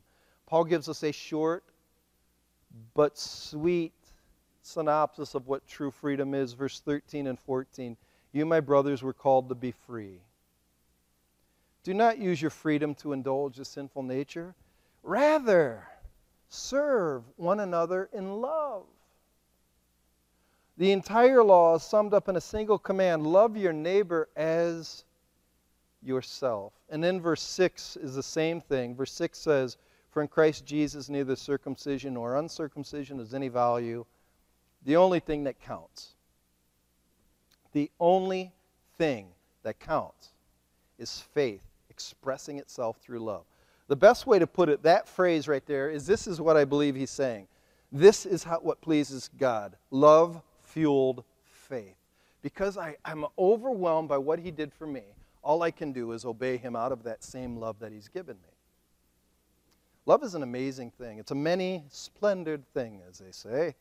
Paul 0.47 0.65
gives 0.65 0.89
us 0.89 1.03
a 1.03 1.11
short 1.11 1.65
but 2.95 3.19
sweet 3.19 3.93
synopsis 4.63 5.35
of 5.35 5.49
what 5.49 5.67
true 5.67 5.91
freedom 5.91 6.35
is, 6.35 6.53
verse 6.53 6.79
13 6.79 7.27
and 7.27 7.39
14. 7.41 7.97
You, 8.33 8.47
my 8.47 8.61
brothers, 8.61 9.03
were 9.03 9.13
called 9.13 9.49
to 9.49 9.55
be 9.57 9.73
free. 9.73 10.21
Do 11.83 11.95
not 11.95 12.19
use 12.19 12.41
your 12.41 12.51
freedom 12.51 12.95
to 12.97 13.13
indulge 13.13 13.59
a 13.59 13.65
sinful 13.65 14.03
nature. 14.03 14.55
Rather, 15.03 15.87
serve 16.49 17.25
one 17.37 17.61
another 17.61 18.09
in 18.13 18.41
love. 18.41 18.85
The 20.77 20.93
entire 20.93 21.45
law 21.45 21.75
is 21.77 21.83
summed 21.83 22.15
up 22.15 22.29
in 22.29 22.37
a 22.37 22.41
single 22.41 22.79
command 22.79 23.27
love 23.27 23.57
your 23.57 23.73
neighbor 23.73 24.29
as 24.37 25.05
yourself. 26.03 26.73
And 26.89 27.03
then 27.03 27.21
verse 27.21 27.43
6 27.43 27.97
is 27.97 28.15
the 28.15 28.23
same 28.23 28.61
thing. 28.61 28.95
Verse 28.95 29.13
6 29.13 29.39
says, 29.39 29.77
For 30.11 30.23
in 30.23 30.29
Christ 30.29 30.65
Jesus 30.65 31.09
neither 31.09 31.37
circumcision 31.37 32.15
nor 32.15 32.37
uncircumcision 32.37 33.19
has 33.19 33.35
any 33.35 33.49
value. 33.49 34.05
The 34.85 34.97
only 34.97 35.21
thing 35.21 35.45
that 35.45 35.61
counts, 35.61 36.15
the 37.73 37.91
only 38.01 38.53
thing 38.97 39.29
that 39.63 39.79
counts 39.79 40.31
is 40.99 41.21
faith 41.21 41.63
expressing 41.91 42.59
itself 42.59 42.97
through 43.03 43.21
love. 43.21 43.45
The 43.91 43.97
best 43.97 44.25
way 44.25 44.39
to 44.39 44.47
put 44.47 44.69
it, 44.69 44.85
that 44.85 45.09
phrase 45.09 45.49
right 45.49 45.67
there, 45.67 45.91
is 45.91 46.07
this 46.07 46.29
is 46.29 46.41
what 46.41 46.57
I 46.57 46.65
believe 46.65 46.95
he's 46.95 47.11
saying. 47.11 47.49
This 47.91 48.25
is 48.25 48.45
how, 48.45 48.61
what 48.61 48.81
pleases 48.81 49.29
God. 49.37 49.75
Love 49.91 50.41
fueled 50.61 51.25
faith. 51.43 51.97
Because 52.41 52.79
I, 52.79 52.95
I'm 53.05 53.27
overwhelmed 53.37 54.09
by 54.09 54.19
what 54.19 54.39
he 54.39 54.53
did 54.53 54.73
for 54.73 54.87
me, 54.87 55.03
all 55.43 55.65
I 55.65 55.73
can 55.73 55.91
do 55.91 56.13
is 56.13 56.25
obey 56.25 56.57
him 56.57 56.77
out 56.77 56.93
of 56.93 57.03
that 57.03 57.25
same 57.25 57.57
love 57.57 57.81
that 57.81 57.91
he's 57.91 58.07
given 58.07 58.37
me. 58.37 58.55
Love 60.07 60.23
is 60.23 60.37
an 60.37 60.45
amazing 60.45 60.93
thing. 60.93 61.19
It's 61.19 61.33
a 61.33 61.35
many 61.35 61.83
splendored 61.89 62.63
thing, 62.73 63.01
as 63.11 63.19
they 63.19 63.33
say. 63.33 63.75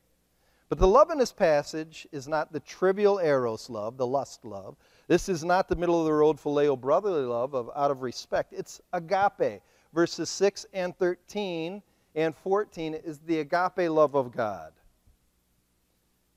But 0.69 0.79
the 0.79 0.87
love 0.87 1.11
in 1.11 1.19
this 1.19 1.31
passage 1.31 2.07
is 2.11 2.27
not 2.27 2.51
the 2.51 2.61
trivial 2.61 3.19
eros 3.19 3.69
love, 3.69 3.97
the 3.97 4.07
lust 4.07 4.43
love. 4.43 4.75
This 5.07 5.29
is 5.29 5.43
not 5.43 5.67
the 5.67 5.75
middle 5.75 5.99
of 5.99 6.07
the 6.07 6.13
road 6.13 6.37
phileo 6.37 6.79
brotherly 6.79 7.25
love 7.25 7.53
of 7.53 7.69
out 7.75 7.91
of 7.91 8.01
respect. 8.01 8.53
It's 8.53 8.81
agape. 8.91 9.61
Verses 9.93 10.29
6 10.29 10.65
and 10.73 10.97
13 10.97 11.81
and 12.15 12.35
14 12.35 12.93
is 12.93 13.19
the 13.19 13.39
agape 13.39 13.89
love 13.89 14.15
of 14.15 14.31
God. 14.31 14.73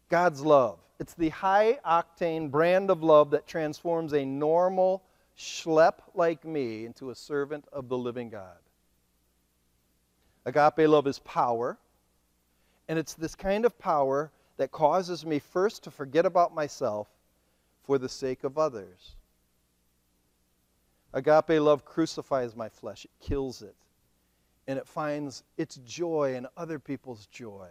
God's 0.08 0.42
love. 0.42 0.78
It's 0.98 1.14
the 1.14 1.30
high 1.30 1.78
octane 1.84 2.50
brand 2.50 2.90
of 2.90 3.02
love 3.02 3.30
that 3.30 3.46
transforms 3.46 4.12
a 4.12 4.24
normal 4.24 5.02
schlep 5.36 5.94
like 6.14 6.44
me 6.44 6.84
into 6.84 7.10
a 7.10 7.14
servant 7.14 7.64
of 7.72 7.88
the 7.88 7.98
living 7.98 8.28
God. 8.28 8.58
Agape 10.44 10.88
love 10.88 11.06
is 11.06 11.18
power, 11.20 11.78
and 12.88 12.98
it's 12.98 13.14
this 13.14 13.34
kind 13.34 13.64
of 13.64 13.78
power 13.78 14.30
that 14.56 14.70
causes 14.70 15.24
me 15.24 15.38
first 15.38 15.82
to 15.84 15.90
forget 15.90 16.26
about 16.26 16.54
myself 16.54 17.08
for 17.84 17.98
the 17.98 18.08
sake 18.08 18.44
of 18.44 18.58
others. 18.58 19.16
Agape 21.14 21.60
love 21.60 21.84
crucifies 21.84 22.56
my 22.56 22.68
flesh, 22.68 23.04
it 23.04 23.10
kills 23.20 23.62
it, 23.62 23.74
and 24.66 24.78
it 24.78 24.86
finds 24.86 25.44
its 25.56 25.76
joy 25.84 26.34
in 26.36 26.46
other 26.56 26.78
people's 26.78 27.26
joy. 27.26 27.68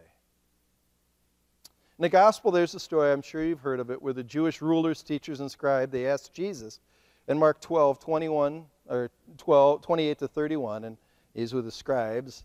In 1.97 2.03
the 2.03 2.09
gospel, 2.09 2.51
there's 2.51 2.75
a 2.75 2.79
story, 2.79 3.11
I'm 3.11 3.21
sure 3.21 3.43
you've 3.43 3.59
heard 3.59 3.79
of 3.79 3.91
it, 3.91 4.01
where 4.01 4.13
the 4.13 4.23
Jewish 4.23 4.61
rulers, 4.61 5.03
teachers, 5.03 5.39
and 5.39 5.49
scribes, 5.49 5.91
they 5.91 6.07
asked 6.07 6.33
Jesus 6.33 6.79
in 7.27 7.37
Mark 7.37 7.61
12, 7.61 7.99
21, 7.99 8.65
or 8.89 9.11
12, 9.37 9.81
28 9.81 10.19
to 10.19 10.27
31, 10.27 10.83
and 10.85 10.97
these 11.33 11.53
were 11.53 11.61
the 11.61 11.71
scribes, 11.71 12.43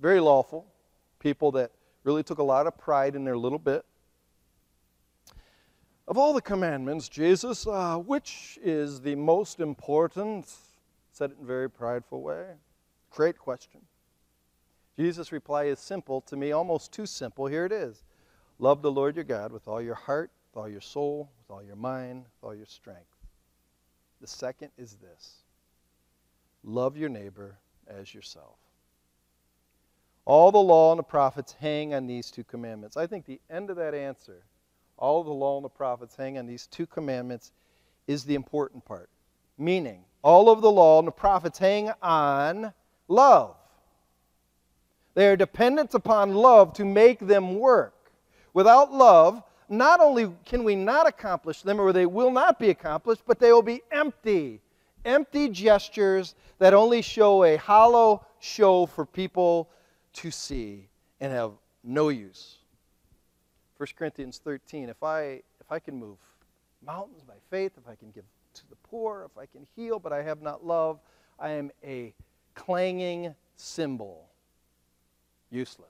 very 0.00 0.20
lawful, 0.20 0.66
people 1.18 1.50
that 1.52 1.70
really 2.04 2.22
took 2.22 2.38
a 2.38 2.42
lot 2.42 2.66
of 2.66 2.76
pride 2.78 3.14
in 3.14 3.24
their 3.24 3.36
little 3.36 3.58
bit. 3.58 3.84
Of 6.10 6.18
all 6.18 6.32
the 6.32 6.42
commandments, 6.42 7.08
Jesus, 7.08 7.68
uh, 7.68 7.96
which 7.96 8.58
is 8.64 9.00
the 9.00 9.14
most 9.14 9.60
important? 9.60 10.52
Said 11.12 11.30
it 11.30 11.36
in 11.38 11.44
a 11.44 11.46
very 11.46 11.70
prideful 11.70 12.20
way. 12.20 12.46
Great 13.12 13.38
question. 13.38 13.82
Jesus' 14.96 15.30
reply 15.30 15.66
is 15.66 15.78
simple, 15.78 16.20
to 16.22 16.36
me 16.36 16.50
almost 16.50 16.92
too 16.92 17.06
simple. 17.06 17.46
Here 17.46 17.64
it 17.64 17.70
is 17.70 18.02
Love 18.58 18.82
the 18.82 18.90
Lord 18.90 19.14
your 19.14 19.24
God 19.24 19.52
with 19.52 19.68
all 19.68 19.80
your 19.80 19.94
heart, 19.94 20.32
with 20.48 20.60
all 20.60 20.68
your 20.68 20.80
soul, 20.80 21.30
with 21.38 21.48
all 21.48 21.62
your 21.62 21.76
mind, 21.76 22.24
with 22.24 22.42
all 22.42 22.56
your 22.56 22.66
strength. 22.66 23.14
The 24.20 24.26
second 24.26 24.70
is 24.76 24.96
this 24.96 25.44
love 26.64 26.96
your 26.96 27.08
neighbor 27.08 27.56
as 27.86 28.12
yourself. 28.12 28.58
All 30.24 30.50
the 30.50 30.58
law 30.58 30.90
and 30.90 30.98
the 30.98 31.04
prophets 31.04 31.52
hang 31.60 31.94
on 31.94 32.08
these 32.08 32.32
two 32.32 32.42
commandments. 32.42 32.96
I 32.96 33.06
think 33.06 33.26
the 33.26 33.40
end 33.48 33.70
of 33.70 33.76
that 33.76 33.94
answer, 33.94 34.42
all 35.00 35.20
of 35.20 35.26
the 35.26 35.32
law 35.32 35.56
and 35.56 35.64
the 35.64 35.70
prophets 35.70 36.14
hang 36.14 36.38
on 36.38 36.46
these 36.46 36.66
two 36.66 36.86
commandments, 36.86 37.52
is 38.06 38.24
the 38.24 38.34
important 38.34 38.84
part. 38.84 39.08
Meaning, 39.58 40.04
all 40.22 40.50
of 40.50 40.60
the 40.60 40.70
law 40.70 40.98
and 40.98 41.08
the 41.08 41.12
prophets 41.12 41.58
hang 41.58 41.90
on 42.02 42.72
love. 43.08 43.56
They 45.14 45.28
are 45.28 45.36
dependent 45.36 45.94
upon 45.94 46.34
love 46.34 46.72
to 46.74 46.84
make 46.84 47.18
them 47.18 47.58
work. 47.58 48.12
Without 48.52 48.92
love, 48.92 49.42
not 49.68 50.00
only 50.00 50.32
can 50.44 50.64
we 50.64 50.76
not 50.76 51.06
accomplish 51.06 51.62
them 51.62 51.80
or 51.80 51.92
they 51.92 52.06
will 52.06 52.30
not 52.30 52.58
be 52.58 52.70
accomplished, 52.70 53.22
but 53.26 53.38
they 53.38 53.52
will 53.52 53.62
be 53.62 53.82
empty. 53.90 54.60
Empty 55.04 55.48
gestures 55.48 56.34
that 56.58 56.74
only 56.74 57.00
show 57.00 57.44
a 57.44 57.56
hollow 57.56 58.26
show 58.38 58.86
for 58.86 59.06
people 59.06 59.68
to 60.12 60.30
see 60.30 60.88
and 61.20 61.32
have 61.32 61.52
no 61.82 62.08
use. 62.08 62.59
1 63.80 63.88
Corinthians 63.96 64.38
13 64.44 64.90
if 64.90 65.02
I 65.02 65.40
if 65.58 65.70
I 65.70 65.78
can 65.78 65.96
move 65.96 66.18
mountains 66.84 67.22
by 67.22 67.36
faith, 67.48 67.72
if 67.78 67.88
I 67.88 67.94
can 67.94 68.10
give 68.10 68.24
to 68.52 68.68
the 68.68 68.76
poor, 68.82 69.26
if 69.30 69.38
I 69.38 69.46
can 69.46 69.66
heal 69.74 69.98
but 69.98 70.12
I 70.12 70.22
have 70.22 70.42
not 70.42 70.66
love, 70.66 71.00
I 71.38 71.52
am 71.52 71.70
a 71.82 72.12
clanging 72.54 73.34
cymbal. 73.56 74.26
Useless. 75.50 75.88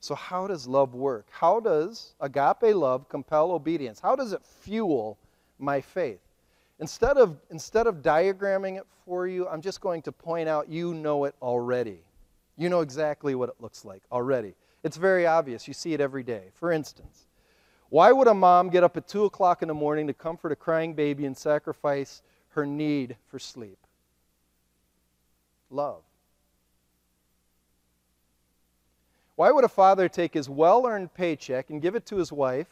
So, 0.00 0.14
how 0.14 0.46
does 0.46 0.66
love 0.66 0.94
work? 0.94 1.28
How 1.30 1.58
does 1.58 2.12
agape 2.20 2.74
love 2.74 3.08
compel 3.08 3.52
obedience? 3.52 4.00
How 4.00 4.14
does 4.14 4.34
it 4.34 4.44
fuel 4.44 5.16
my 5.58 5.80
faith? 5.80 6.20
Instead 6.78 7.16
of, 7.16 7.38
instead 7.50 7.86
of 7.86 8.02
diagramming 8.02 8.76
it 8.76 8.86
for 9.06 9.26
you, 9.26 9.48
I'm 9.48 9.62
just 9.62 9.80
going 9.80 10.02
to 10.02 10.12
point 10.12 10.46
out 10.46 10.68
you 10.68 10.92
know 10.92 11.24
it 11.24 11.34
already. 11.40 12.02
You 12.62 12.68
know 12.68 12.80
exactly 12.80 13.34
what 13.34 13.48
it 13.48 13.56
looks 13.58 13.84
like 13.84 14.04
already. 14.12 14.54
It's 14.84 14.96
very 14.96 15.26
obvious. 15.26 15.66
You 15.66 15.74
see 15.74 15.94
it 15.94 16.00
every 16.00 16.22
day. 16.22 16.50
For 16.54 16.70
instance, 16.70 17.26
why 17.88 18.12
would 18.12 18.28
a 18.28 18.34
mom 18.34 18.70
get 18.70 18.84
up 18.84 18.96
at 18.96 19.08
2 19.08 19.24
o'clock 19.24 19.62
in 19.62 19.68
the 19.68 19.74
morning 19.74 20.06
to 20.06 20.14
comfort 20.14 20.52
a 20.52 20.56
crying 20.56 20.94
baby 20.94 21.26
and 21.26 21.36
sacrifice 21.36 22.22
her 22.50 22.64
need 22.64 23.16
for 23.26 23.40
sleep? 23.40 23.78
Love. 25.70 26.04
Why 29.34 29.50
would 29.50 29.64
a 29.64 29.68
father 29.68 30.08
take 30.08 30.32
his 30.32 30.48
well 30.48 30.86
earned 30.86 31.14
paycheck 31.14 31.68
and 31.68 31.82
give 31.82 31.96
it 31.96 32.06
to 32.06 32.16
his 32.16 32.30
wife 32.30 32.68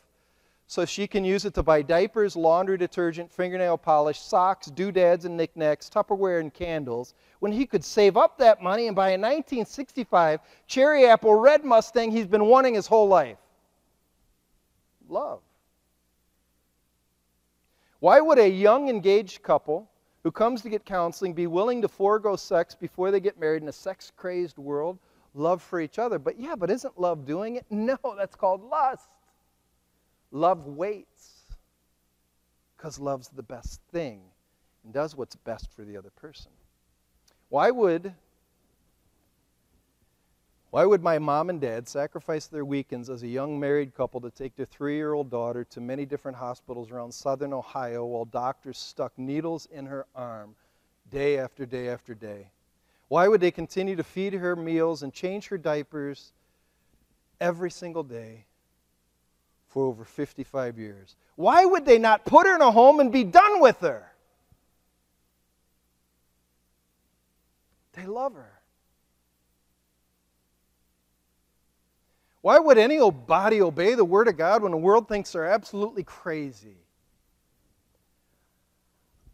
so 0.71 0.85
she 0.85 1.09
can 1.09 1.25
use 1.25 1.45
it 1.45 1.53
to 1.53 1.65
buy 1.65 1.83
diapers, 1.83 2.37
laundry 2.37 2.79
detergent, 2.79 3.29
fingernail 3.29 3.77
polish, 3.77 4.21
socks, 4.21 4.69
doodads 4.69 5.25
and 5.25 5.37
knickknacks, 5.37 5.91
Tupperware 5.91 6.39
and 6.39 6.55
candles, 6.55 7.15
when 7.41 7.51
he 7.51 7.67
could 7.67 7.85
save 7.85 8.17
up 8.17 8.39
that 8.39 8.63
money 8.63 8.87
and 8.87 8.95
buy 8.95 9.09
a 9.09 9.19
1965 9.19 10.39
cherry 10.69 11.07
apple 11.07 11.35
red 11.35 11.65
Mustang 11.65 12.13
he's 12.13 12.29
been 12.29 12.45
wanting 12.45 12.75
his 12.75 12.87
whole 12.87 13.09
life? 13.09 13.39
Love. 15.09 15.41
Why 17.99 18.21
would 18.21 18.39
a 18.39 18.49
young 18.49 18.89
engaged 18.89 19.43
couple 19.43 19.91
who 20.23 20.31
comes 20.31 20.63
to 20.63 20.69
get 20.69 20.85
counseling 20.85 21.35
be 21.35 21.49
willing 21.49 21.83
to 21.83 21.89
forego 21.89 22.37
sex 22.37 22.77
before 22.77 23.11
they 23.11 23.19
get 23.19 23.41
married 23.41 23.63
in 23.63 23.69
a 23.69 23.73
sex 23.73 24.13
crazed 24.17 24.57
world 24.57 25.01
love 25.35 25.63
for 25.63 25.81
each 25.81 25.99
other. 25.99 26.21
But 26.21 26.39
yeah, 26.39 26.55
but 26.55 26.71
isn't 26.71 27.01
love 27.01 27.27
doing 27.27 27.57
it? 27.57 27.67
No, 27.71 27.99
that's 28.17 28.37
called 28.37 28.63
lust. 28.63 29.09
Love 30.33 30.67
waits 30.67 31.45
because 32.77 32.99
love's 32.99 33.29
the 33.29 33.43
best 33.43 33.81
thing 33.91 34.23
and 34.85 34.93
does 34.93 35.17
what's 35.17 35.37
best 35.37 35.71
for 35.73 35.85
the 35.85 35.97
other 35.97 36.11
person. 36.11 36.51
Why 37.49 37.71
would 37.71 38.15
why 40.71 40.85
would 40.85 41.03
my 41.03 41.19
mom 41.19 41.51
and 41.51 41.61
dad 41.61 41.89
sacrifice 41.89 42.47
their 42.47 42.65
weekends 42.65 43.11
as 43.11 43.25
a 43.25 43.29
young 43.29 43.59
married 43.59 43.93
couple 43.93 44.21
to 44.21 44.31
take 44.31 44.55
their 44.55 44.67
three 44.67 44.95
year 44.95 45.15
old 45.15 45.29
daughter 45.29 45.65
to 45.65 45.81
many 45.81 46.07
different 46.07 46.37
hospitals 46.39 46.93
around 46.93 47.13
southern 47.13 47.53
Ohio 47.53 48.05
while 48.05 48.25
doctors 48.25 48.79
stuck 48.79 49.13
needles 49.19 49.67
in 49.73 49.87
her 49.87 50.07
arm 50.15 50.55
day 51.11 51.39
after 51.39 51.67
day 51.67 51.89
after 51.89 52.15
day? 52.15 52.51
Why 53.09 53.27
would 53.27 53.41
they 53.41 53.51
continue 53.51 53.97
to 53.97 54.05
feed 54.05 54.35
her 54.35 54.55
meals 54.55 55.03
and 55.03 55.13
change 55.13 55.49
her 55.49 55.59
diapers 55.59 56.33
every 57.41 57.73
single 57.73 58.05
day 58.05 58.45
for 59.71 59.87
over 59.87 60.05
55 60.05 60.79
years? 60.79 61.17
Why 61.37 61.65
would 61.65 61.87
they 61.87 61.99
not 61.99 62.25
put 62.25 62.47
her 62.47 62.55
in 62.55 62.61
a 62.61 62.71
home 62.71 63.01
and 63.01 63.11
be 63.11 63.25
done 63.25 63.61
with 63.61 63.79
her? 63.81 64.13
They 67.95 68.07
love 68.07 68.35
her. 68.35 68.61
Why 72.43 72.59
would 72.59 72.79
any 72.79 72.99
old 72.99 73.27
body 73.27 73.61
obey 73.61 73.95
the 73.95 74.05
Word 74.05 74.29
of 74.29 74.37
God 74.37 74.63
when 74.63 74.73
the 74.73 74.79
world 74.79 75.09
thinks 75.09 75.33
they're 75.33 75.47
absolutely 75.47 76.05
crazy? 76.05 76.77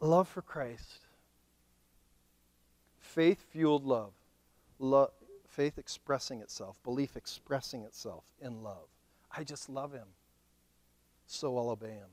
Love 0.00 0.28
for 0.28 0.42
Christ 0.42 1.00
faith 3.16 3.42
fueled 3.50 3.86
love. 3.86 4.12
love. 4.78 5.10
Faith 5.48 5.78
expressing 5.78 6.42
itself, 6.42 6.78
belief 6.84 7.16
expressing 7.16 7.82
itself 7.82 8.24
in 8.42 8.62
love. 8.62 8.88
I 9.34 9.42
just 9.42 9.70
love 9.70 9.90
him, 9.90 10.06
so 11.26 11.56
I'll 11.56 11.70
obey 11.70 11.90
him. 11.90 12.08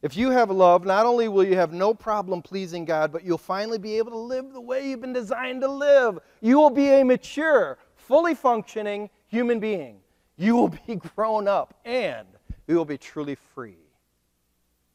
If 0.00 0.16
you 0.16 0.30
have 0.30 0.50
love, 0.50 0.84
not 0.84 1.06
only 1.06 1.28
will 1.28 1.44
you 1.44 1.56
have 1.56 1.72
no 1.72 1.92
problem 1.92 2.40
pleasing 2.40 2.84
God, 2.84 3.10
but 3.10 3.24
you'll 3.24 3.36
finally 3.36 3.78
be 3.78 3.98
able 3.98 4.12
to 4.12 4.18
live 4.18 4.52
the 4.52 4.60
way 4.60 4.88
you've 4.88 5.00
been 5.00 5.12
designed 5.12 5.60
to 5.62 5.68
live. 5.68 6.20
You 6.40 6.56
will 6.58 6.70
be 6.70 6.88
a 6.88 7.04
mature, 7.04 7.78
fully 7.96 8.34
functioning 8.34 9.10
human 9.26 9.58
being. 9.58 9.98
You 10.36 10.54
will 10.54 10.68
be 10.68 10.96
grown 11.16 11.48
up, 11.48 11.74
and 11.84 12.28
you 12.68 12.76
will 12.76 12.84
be 12.84 12.98
truly 12.98 13.34
free. 13.34 13.76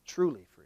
Truly 0.05 0.45
free. 0.55 0.63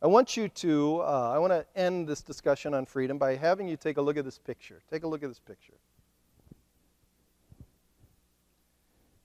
I 0.00 0.06
want 0.06 0.36
you 0.36 0.48
to, 0.48 1.00
uh, 1.02 1.30
I 1.32 1.38
want 1.38 1.52
to 1.52 1.66
end 1.76 2.08
this 2.08 2.22
discussion 2.22 2.72
on 2.72 2.86
freedom 2.86 3.18
by 3.18 3.36
having 3.36 3.68
you 3.68 3.76
take 3.76 3.98
a 3.98 4.02
look 4.02 4.16
at 4.16 4.24
this 4.24 4.38
picture. 4.38 4.80
Take 4.90 5.04
a 5.04 5.06
look 5.06 5.22
at 5.22 5.28
this 5.28 5.38
picture. 5.38 5.74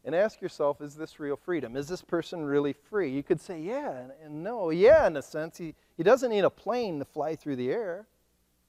And 0.08 0.15
ask 0.15 0.39
yourself, 0.41 0.80
is 0.80 0.96
this 0.96 1.20
real 1.20 1.36
freedom? 1.36 1.76
Is 1.76 1.89
this 1.89 2.02
person 2.02 2.46
really 2.46 2.72
free? 2.72 3.12
You 3.12 3.24
could 3.24 3.41
say, 3.41 3.60
yeah, 3.60 4.04
and, 4.24 4.41
no. 4.41 4.70
Yeah, 4.70 5.06
in 5.06 5.17
a 5.17 5.22
sense. 5.22 5.58
He, 5.58 5.76
he 5.98 6.04
doesn't 6.04 6.30
need 6.30 6.46
a 6.46 6.50
plane 6.50 6.98
to 7.00 7.04
fly 7.04 7.36
through 7.36 7.58
the 7.58 7.70
air, 7.70 8.08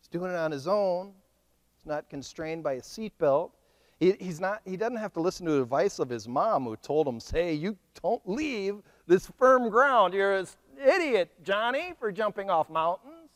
he's 0.00 0.08
doing 0.08 0.32
it 0.32 0.36
on 0.36 0.50
his 0.50 0.66
own. 0.66 1.12
He's 1.76 1.86
not 1.86 2.10
constrained 2.10 2.64
by 2.64 2.72
a 2.72 2.80
seatbelt. 2.80 3.52
He, 4.00 4.16
he's 4.18 4.40
not, 4.40 4.62
he 4.64 4.76
doesn't 4.76 4.96
have 4.96 5.12
to 5.12 5.20
listen 5.20 5.46
to 5.46 5.52
the 5.52 5.62
advice 5.62 6.00
of 6.00 6.08
his 6.08 6.26
mom 6.26 6.64
who 6.64 6.74
told 6.74 7.06
him, 7.06 7.20
say, 7.20 7.54
you 7.54 7.76
don't 8.02 8.28
leave 8.28 8.78
this 9.06 9.30
firm 9.38 9.68
ground. 9.68 10.14
You're 10.14 10.38
an 10.38 10.46
idiot, 10.84 11.30
Johnny, 11.44 11.94
for 12.00 12.10
jumping 12.10 12.50
off 12.50 12.68
mountains. 12.68 13.30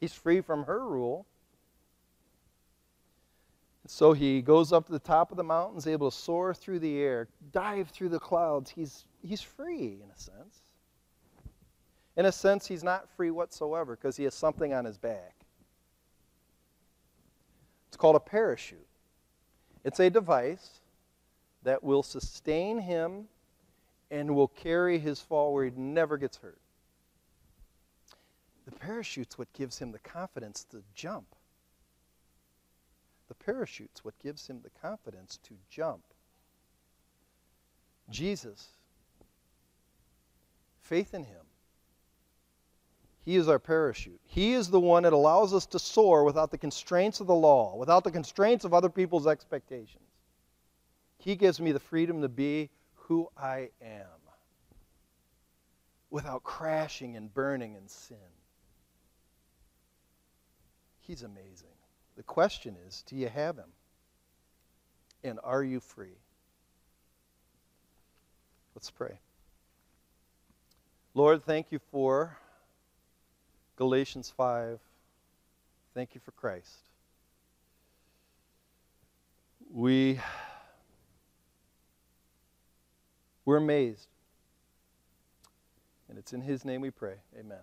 He's 0.00 0.14
free 0.14 0.40
from 0.40 0.64
her 0.64 0.82
rule. 0.88 1.26
So 3.92 4.14
he 4.14 4.40
goes 4.40 4.72
up 4.72 4.86
to 4.86 4.92
the 4.92 4.98
top 4.98 5.30
of 5.32 5.36
the 5.36 5.44
mountains, 5.44 5.86
able 5.86 6.10
to 6.10 6.16
soar 6.16 6.54
through 6.54 6.78
the 6.78 6.98
air, 6.98 7.28
dive 7.52 7.90
through 7.90 8.08
the 8.08 8.18
clouds. 8.18 8.70
He's, 8.70 9.04
he's 9.20 9.42
free, 9.42 10.00
in 10.02 10.10
a 10.10 10.18
sense. 10.18 10.62
In 12.16 12.24
a 12.24 12.32
sense, 12.32 12.66
he's 12.66 12.82
not 12.82 13.06
free 13.14 13.30
whatsoever 13.30 13.94
because 13.94 14.16
he 14.16 14.24
has 14.24 14.32
something 14.32 14.72
on 14.72 14.86
his 14.86 14.96
back. 14.96 15.34
It's 17.88 17.98
called 17.98 18.16
a 18.16 18.20
parachute. 18.20 18.86
It's 19.84 20.00
a 20.00 20.08
device 20.08 20.80
that 21.62 21.84
will 21.84 22.02
sustain 22.02 22.78
him 22.78 23.26
and 24.10 24.34
will 24.34 24.48
carry 24.48 24.98
his 24.98 25.20
fall 25.20 25.52
where 25.52 25.66
he 25.66 25.70
never 25.76 26.16
gets 26.16 26.38
hurt. 26.38 26.62
The 28.64 28.72
parachute's 28.72 29.36
what 29.36 29.52
gives 29.52 29.78
him 29.78 29.92
the 29.92 29.98
confidence 29.98 30.64
to 30.70 30.82
jump. 30.94 31.26
The 33.32 33.44
parachute's 33.44 34.04
what 34.04 34.18
gives 34.18 34.46
him 34.46 34.60
the 34.60 34.68
confidence 34.82 35.38
to 35.44 35.54
jump. 35.70 36.02
Jesus, 38.10 38.68
faith 40.82 41.14
in 41.14 41.24
him. 41.24 41.46
He 43.24 43.36
is 43.36 43.48
our 43.48 43.58
parachute. 43.58 44.20
He 44.26 44.52
is 44.52 44.68
the 44.68 44.80
one 44.80 45.04
that 45.04 45.14
allows 45.14 45.54
us 45.54 45.64
to 45.66 45.78
soar 45.78 46.24
without 46.24 46.50
the 46.50 46.58
constraints 46.58 47.20
of 47.20 47.26
the 47.26 47.34
law, 47.34 47.74
without 47.74 48.04
the 48.04 48.10
constraints 48.10 48.66
of 48.66 48.74
other 48.74 48.90
people's 48.90 49.26
expectations. 49.26 50.10
He 51.16 51.34
gives 51.34 51.58
me 51.58 51.72
the 51.72 51.80
freedom 51.80 52.20
to 52.20 52.28
be 52.28 52.68
who 52.94 53.30
I 53.34 53.70
am 53.80 54.20
without 56.10 56.42
crashing 56.42 57.16
and 57.16 57.32
burning 57.32 57.76
in 57.76 57.88
sin. 57.88 58.18
He's 61.00 61.22
amazing. 61.22 61.71
The 62.16 62.22
question 62.22 62.76
is 62.86 63.02
do 63.06 63.16
you 63.16 63.28
have 63.28 63.56
him? 63.56 63.70
And 65.24 65.38
are 65.44 65.62
you 65.62 65.80
free? 65.80 66.18
Let's 68.74 68.90
pray. 68.90 69.18
Lord, 71.14 71.44
thank 71.44 71.70
you 71.70 71.78
for 71.90 72.36
Galatians 73.76 74.32
5. 74.36 74.80
Thank 75.94 76.14
you 76.14 76.20
for 76.24 76.32
Christ. 76.32 76.84
We 79.70 80.20
we're 83.44 83.56
amazed. 83.56 84.08
And 86.08 86.18
it's 86.18 86.32
in 86.32 86.42
his 86.42 86.64
name 86.64 86.80
we 86.80 86.90
pray. 86.90 87.16
Amen. 87.38 87.58